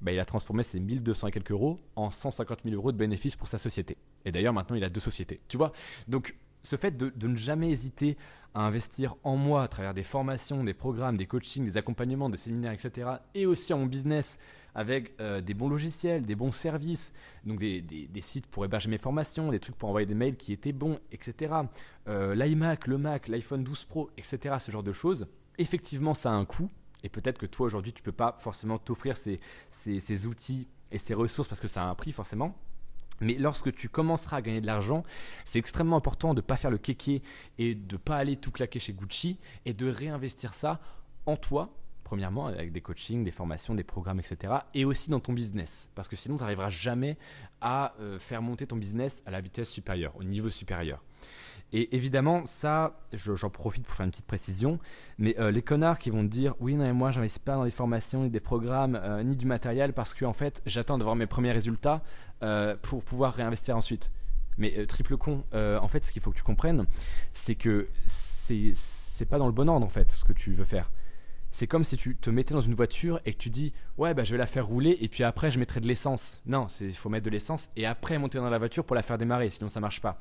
Bah, 0.00 0.12
il 0.12 0.18
a 0.18 0.24
transformé 0.24 0.62
ces 0.62 0.80
1200 0.80 1.28
et 1.28 1.30
quelques 1.30 1.52
euros 1.52 1.78
en 1.96 2.10
150 2.10 2.60
000 2.64 2.76
euros 2.76 2.92
de 2.92 2.98
bénéfices 2.98 3.36
pour 3.36 3.48
sa 3.48 3.58
société. 3.58 3.96
Et 4.24 4.32
d'ailleurs, 4.32 4.52
maintenant, 4.52 4.76
il 4.76 4.84
a 4.84 4.90
deux 4.90 5.00
sociétés. 5.00 5.40
Tu 5.48 5.56
vois? 5.56 5.72
Donc, 6.08 6.34
ce 6.62 6.76
fait 6.76 6.96
de, 6.96 7.12
ne 7.26 7.36
jamais 7.36 7.70
hésiter 7.70 8.16
à 8.54 8.62
investir 8.62 9.16
en 9.24 9.36
moi 9.36 9.64
à 9.64 9.68
travers 9.68 9.94
des 9.94 10.04
formations, 10.04 10.64
des 10.64 10.74
programmes, 10.74 11.16
des 11.16 11.26
coachings, 11.26 11.64
des 11.64 11.76
accompagnements, 11.76 12.30
des 12.30 12.36
séminaires, 12.36 12.72
etc. 12.72 13.10
Et 13.34 13.46
aussi 13.46 13.72
en 13.72 13.84
business 13.86 14.40
avec 14.74 15.14
euh, 15.20 15.40
des 15.40 15.54
bons 15.54 15.68
logiciels, 15.68 16.26
des 16.26 16.34
bons 16.34 16.52
services, 16.52 17.14
donc 17.44 17.60
des, 17.60 17.80
des, 17.80 18.06
des, 18.08 18.20
sites 18.20 18.46
pour 18.46 18.64
héberger 18.64 18.88
mes 18.88 18.98
formations, 18.98 19.50
des 19.50 19.60
trucs 19.60 19.76
pour 19.76 19.88
envoyer 19.88 20.06
des 20.06 20.14
mails 20.14 20.36
qui 20.36 20.52
étaient 20.52 20.72
bons, 20.72 20.98
etc. 21.12 21.54
Euh, 22.08 22.34
L'iMac, 22.34 22.86
le 22.86 22.98
Mac, 22.98 23.28
l'iPhone 23.28 23.62
12 23.62 23.84
Pro, 23.84 24.10
etc. 24.16 24.56
Ce 24.58 24.70
genre 24.70 24.82
de 24.82 24.92
choses. 24.92 25.26
Effectivement, 25.58 26.14
ça 26.14 26.30
a 26.30 26.34
un 26.34 26.44
coût. 26.44 26.70
Et 27.04 27.08
peut-être 27.08 27.38
que 27.38 27.46
toi 27.46 27.66
aujourd'hui, 27.66 27.92
tu 27.92 28.00
ne 28.00 28.04
peux 28.04 28.12
pas 28.12 28.36
forcément 28.40 28.78
t'offrir 28.78 29.16
ces, 29.16 29.38
ces, 29.70 30.00
ces 30.00 30.26
outils 30.26 30.66
et 30.90 30.98
ces 30.98 31.14
ressources 31.14 31.48
parce 31.48 31.60
que 31.60 31.68
ça 31.68 31.84
a 31.84 31.86
un 31.86 31.94
prix 31.94 32.12
forcément. 32.12 32.56
Mais 33.20 33.34
lorsque 33.34 33.72
tu 33.74 33.88
commenceras 33.88 34.38
à 34.38 34.42
gagner 34.42 34.60
de 34.60 34.66
l'argent, 34.66 35.04
c'est 35.44 35.58
extrêmement 35.58 35.96
important 35.96 36.34
de 36.34 36.38
ne 36.38 36.46
pas 36.46 36.56
faire 36.56 36.70
le 36.70 36.78
kéké 36.78 37.22
et 37.58 37.74
de 37.74 37.94
ne 37.94 37.98
pas 37.98 38.16
aller 38.16 38.36
tout 38.36 38.50
claquer 38.50 38.78
chez 38.78 38.92
Gucci 38.92 39.38
et 39.64 39.72
de 39.72 39.88
réinvestir 39.88 40.54
ça 40.54 40.80
en 41.26 41.36
toi, 41.36 41.70
premièrement 42.02 42.46
avec 42.46 42.70
des 42.70 42.80
coachings, 42.80 43.24
des 43.24 43.30
formations, 43.30 43.74
des 43.74 43.84
programmes, 43.84 44.20
etc. 44.20 44.54
Et 44.74 44.84
aussi 44.84 45.10
dans 45.10 45.20
ton 45.20 45.32
business. 45.32 45.88
Parce 45.94 46.08
que 46.08 46.16
sinon, 46.16 46.36
tu 46.36 46.42
n'arriveras 46.42 46.70
jamais 46.70 47.16
à 47.60 47.94
euh, 48.00 48.18
faire 48.18 48.42
monter 48.42 48.66
ton 48.66 48.76
business 48.76 49.22
à 49.26 49.30
la 49.30 49.40
vitesse 49.40 49.70
supérieure, 49.70 50.12
au 50.16 50.24
niveau 50.24 50.50
supérieur. 50.50 51.02
Et 51.72 51.96
évidemment, 51.96 52.46
ça, 52.46 53.00
j'en 53.12 53.50
profite 53.50 53.84
pour 53.84 53.96
faire 53.96 54.04
une 54.04 54.12
petite 54.12 54.26
précision, 54.26 54.78
mais 55.18 55.34
euh, 55.40 55.50
les 55.50 55.62
connards 55.62 55.98
qui 55.98 56.10
vont 56.10 56.22
te 56.22 56.28
dire 56.28 56.54
oui, 56.60 56.76
non, 56.76 56.84
mais 56.84 56.92
moi, 56.92 57.10
j'investis 57.10 57.40
pas 57.40 57.54
dans 57.54 57.64
des 57.64 57.72
formations, 57.72 58.22
ni 58.22 58.30
des 58.30 58.38
programmes, 58.38 58.94
euh, 59.02 59.24
ni 59.24 59.34
du 59.34 59.44
matériel 59.46 59.92
parce 59.92 60.14
que 60.14 60.24
en 60.24 60.32
fait, 60.32 60.62
j'attends 60.66 60.98
d'avoir 60.98 61.16
mes 61.16 61.26
premiers 61.26 61.50
résultats 61.50 62.02
euh, 62.44 62.76
pour 62.82 63.02
pouvoir 63.02 63.32
réinvestir 63.32 63.74
ensuite. 63.74 64.10
Mais 64.58 64.74
euh, 64.78 64.86
triple 64.86 65.16
con, 65.16 65.44
euh, 65.54 65.78
en 65.80 65.88
fait, 65.88 66.04
ce 66.04 66.12
qu'il 66.12 66.20
faut 66.20 66.30
que 66.30 66.36
tu 66.36 66.42
comprennes, 66.42 66.84
c'est 67.32 67.54
que 67.54 67.88
c'est 68.06 69.28
pas 69.28 69.38
dans 69.38 69.46
le 69.46 69.52
bon 69.52 69.68
ordre 69.68 69.86
en 69.86 69.88
fait 69.88 70.12
ce 70.12 70.24
que 70.24 70.34
tu 70.34 70.52
veux 70.52 70.64
faire. 70.64 70.90
C'est 71.54 71.68
comme 71.68 71.84
si 71.84 71.96
tu 71.96 72.16
te 72.16 72.30
mettais 72.30 72.52
dans 72.52 72.60
une 72.60 72.74
voiture 72.74 73.20
et 73.24 73.32
que 73.32 73.38
tu 73.38 73.48
dis 73.48 73.72
ouais 73.96 74.12
bah 74.12 74.24
je 74.24 74.32
vais 74.32 74.38
la 74.38 74.46
faire 74.46 74.66
rouler 74.66 74.98
et 75.00 75.06
puis 75.06 75.22
après 75.22 75.52
je 75.52 75.60
mettrai 75.60 75.78
de 75.78 75.86
l'essence. 75.86 76.42
Non, 76.46 76.66
il 76.80 76.92
faut 76.92 77.08
mettre 77.08 77.24
de 77.26 77.30
l'essence 77.30 77.70
et 77.76 77.86
après 77.86 78.18
monter 78.18 78.38
dans 78.38 78.50
la 78.50 78.58
voiture 78.58 78.84
pour 78.84 78.96
la 78.96 79.02
faire 79.02 79.18
démarrer, 79.18 79.50
sinon 79.50 79.68
ça 79.68 79.78
marche 79.78 80.00
pas. 80.00 80.18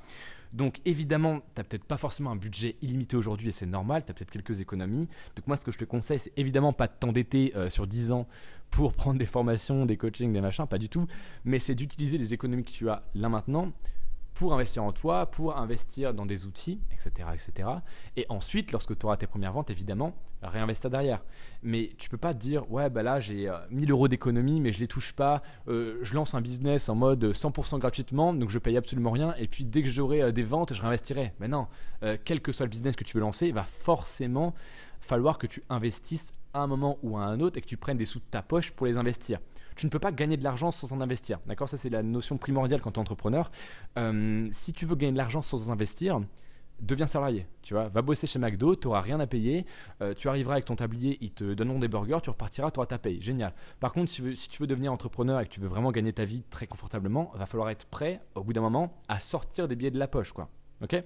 Donc 0.54 0.80
évidemment, 0.86 1.40
tu 1.40 1.46
n'as 1.58 1.64
peut-être 1.64 1.86
pas 1.86 1.98
forcément 1.98 2.30
un 2.30 2.36
budget 2.36 2.76
illimité 2.84 3.16
aujourd'hui 3.16 3.50
et 3.50 3.52
c'est 3.52 3.66
normal, 3.66 4.06
tu 4.06 4.12
as 4.12 4.14
peut-être 4.14 4.30
quelques 4.30 4.62
économies. 4.62 5.08
Donc 5.36 5.48
moi 5.48 5.58
ce 5.58 5.66
que 5.66 5.72
je 5.72 5.80
te 5.80 5.86
conseille, 5.86 6.20
c'est 6.20 6.34
évidemment 6.38 6.72
pas 6.72 6.86
de 6.86 6.94
t'endetter 7.00 7.52
euh, 7.56 7.68
sur 7.68 7.88
10 7.88 8.12
ans 8.12 8.28
pour 8.70 8.94
prendre 8.94 9.18
des 9.18 9.26
formations, 9.26 9.88
des 9.88 9.98
coachings, 9.98 10.32
des 10.32 10.42
machins, 10.42 10.68
pas 10.68 10.78
du 10.78 10.88
tout, 10.88 11.08
mais 11.46 11.58
c'est 11.58 11.74
d'utiliser 11.74 12.20
les 12.20 12.36
économies 12.36 12.64
que 12.64 12.70
tu 12.70 12.92
as 12.92 13.02
là 13.16 13.28
maintenant 13.28 13.72
pour 14.34 14.54
investir 14.54 14.84
en 14.84 14.92
toi, 14.92 15.26
pour 15.26 15.58
investir 15.58 16.14
dans 16.14 16.26
des 16.26 16.46
outils, 16.46 16.80
etc. 16.92 17.30
etc. 17.34 17.70
Et 18.18 18.26
ensuite, 18.30 18.72
lorsque 18.72 18.98
tu 18.98 19.06
auras 19.06 19.18
tes 19.18 19.28
premières 19.28 19.54
ventes, 19.54 19.70
évidemment, 19.70 20.16
réinvestir 20.48 20.90
derrière. 20.90 21.22
Mais 21.62 21.92
tu 21.98 22.10
peux 22.10 22.18
pas 22.18 22.34
te 22.34 22.40
dire, 22.40 22.70
ouais, 22.72 22.90
bah 22.90 23.04
là 23.04 23.20
j'ai 23.20 23.52
1000 23.72 23.90
euh, 23.90 23.94
euros 23.94 24.08
d'économie, 24.08 24.60
mais 24.60 24.72
je 24.72 24.80
les 24.80 24.88
touche 24.88 25.14
pas, 25.14 25.42
euh, 25.68 26.00
je 26.02 26.14
lance 26.14 26.34
un 26.34 26.42
business 26.42 26.90
en 26.90 26.96
mode 26.96 27.24
100% 27.24 27.80
gratuitement, 27.80 28.34
donc 28.34 28.50
je 28.50 28.60
paye 28.60 28.78
absolument 28.78 29.12
rien, 29.12 29.34
et 29.38 29.48
puis 29.48 29.64
dès 29.64 29.84
que 29.84 29.90
j'aurai 29.90 30.22
euh, 30.22 30.32
des 30.32 30.44
ventes, 30.44 30.74
je 30.74 30.82
réinvestirai. 30.82 31.34
Mais 31.40 31.48
non, 31.48 31.68
quel 32.26 32.42
que 32.42 32.52
soit 32.52 32.66
le 32.66 32.70
business 32.70 32.96
que 32.96 33.04
tu 33.04 33.16
veux 33.16 33.22
lancer, 33.22 33.48
il 33.48 33.54
va 33.54 33.64
forcément 33.64 34.54
falloir 35.00 35.38
que 35.38 35.48
tu 35.48 35.64
investisses 35.70 36.34
à 36.54 36.60
un 36.60 36.68
moment 36.68 36.98
ou 37.02 37.18
à 37.18 37.24
un 37.24 37.40
autre 37.40 37.58
et 37.58 37.62
que 37.62 37.68
tu 37.68 37.78
prennes 37.78 37.98
des 37.98 38.06
sous 38.06 38.20
de 38.20 38.26
ta 38.30 38.42
poche 38.42 38.72
pour 38.72 38.86
les 38.86 38.98
investir 38.98 39.40
tu 39.76 39.86
ne 39.86 39.92
peux 39.92 40.00
pas 40.00 40.12
gagner 40.12 40.38
de 40.38 40.44
l'argent 40.44 40.72
sans 40.72 40.94
en 40.94 41.02
investir. 41.02 41.40
D'accord? 41.46 41.70
Ça, 41.70 41.78
c'est 41.78 41.90
la 41.90 42.04
notion 42.04 42.38
primordiale 42.38 42.82
quand 42.82 42.92
tu 42.92 42.98
es 42.98 43.02
entrepreneur. 43.02 43.50
Euh, 43.98 44.48
si 44.52 44.74
tu 44.74 44.86
veux 44.86 44.96
gagner 44.96 45.14
de 45.14 45.18
l'argent 45.18 45.42
sans 45.42 45.72
investir, 45.72 46.22
deviens 46.80 47.08
salarié. 47.08 47.48
Tu 47.62 47.74
vois, 47.74 47.88
va 47.90 48.02
bosser 48.02 48.28
chez 48.28 48.40
McDo, 48.40 48.76
tu 48.76 48.88
n'auras 48.88 49.02
rien 49.02 49.20
à 49.20 49.28
payer. 49.28 49.66
Euh, 50.02 50.14
tu 50.14 50.28
arriveras 50.28 50.56
avec 50.56 50.66
ton 50.66 50.76
tablier, 50.76 51.18
ils 51.22 51.32
te 51.32 51.54
donneront 51.54 51.80
des 51.80 51.88
burgers, 51.88 52.20
tu 52.22 52.30
repartiras, 52.30 52.72
tu 52.72 52.80
auras 52.80 52.88
ta 52.88 52.98
paye. 52.98 53.22
Génial. 53.22 53.54
Par 53.80 53.94
contre, 53.94 54.12
si, 54.12 54.36
si, 54.36 54.50
tu 54.50 54.62
veux 54.62 54.68
devenir 54.68 54.92
entrepreneur 54.92 55.40
et 55.40 55.46
que 55.46 55.52
tu 55.52 55.60
veux 55.60 55.68
vraiment 55.68 55.92
gagner 55.92 56.14
ta 56.14 56.26
vie 56.26 56.44
très 56.50 56.68
confortablement, 56.68 57.32
va 57.36 57.46
falloir 57.46 57.70
être 57.70 57.86
prêt, 57.86 58.22
au 58.36 58.44
bout 58.44 58.54
d'un 58.54 58.62
moment, 58.62 59.02
à 59.08 59.20
sortir 59.20 59.68
des 59.68 59.76
billets 59.76 59.92
de 59.92 60.00
la 60.00 60.08
poche. 60.08 60.34
Quoi. 60.34 60.50
Ok? 60.82 61.02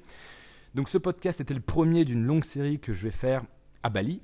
Donc, 0.74 0.89
ce 0.89 0.97
podcast 0.97 1.41
était 1.41 1.53
le 1.53 1.62
premier 1.62 2.05
d'une 2.05 2.24
longue 2.24 2.43
série 2.43 2.79
que 2.79 2.93
je 2.93 3.03
vais 3.03 3.12
faire 3.12 3.43
à 3.83 3.89
Bali. 3.89 4.21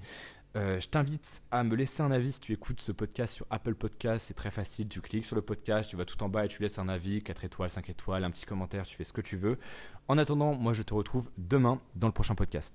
Euh, 0.55 0.79
je 0.79 0.87
t'invite 0.87 1.41
à 1.49 1.63
me 1.63 1.75
laisser 1.75 2.03
un 2.03 2.11
avis 2.11 2.33
si 2.33 2.39
tu 2.39 2.53
écoutes 2.53 2.79
ce 2.79 2.91
podcast 2.91 3.33
sur 3.33 3.47
Apple 3.49 3.73
Podcast. 3.73 4.27
C'est 4.27 4.35
très 4.35 4.51
facile. 4.51 4.87
Tu 4.87 5.01
cliques 5.01 5.25
sur 5.25 5.35
le 5.35 5.41
podcast, 5.41 5.89
tu 5.89 5.95
vas 5.95 6.05
tout 6.05 6.21
en 6.21 6.29
bas 6.29 6.45
et 6.45 6.47
tu 6.47 6.61
laisses 6.61 6.77
un 6.77 6.89
avis, 6.89 7.23
4 7.23 7.45
étoiles, 7.45 7.69
5 7.71 7.89
étoiles, 7.89 8.23
un 8.23 8.29
petit 8.29 8.45
commentaire, 8.45 8.85
tu 8.85 8.95
fais 8.95 9.03
ce 9.03 9.13
que 9.13 9.21
tu 9.21 9.35
veux. 9.35 9.57
En 10.07 10.17
attendant, 10.17 10.53
moi 10.53 10.73
je 10.73 10.83
te 10.83 10.93
retrouve 10.93 11.31
demain 11.37 11.81
dans 11.95 12.07
le 12.07 12.13
prochain 12.13 12.35
podcast. 12.35 12.71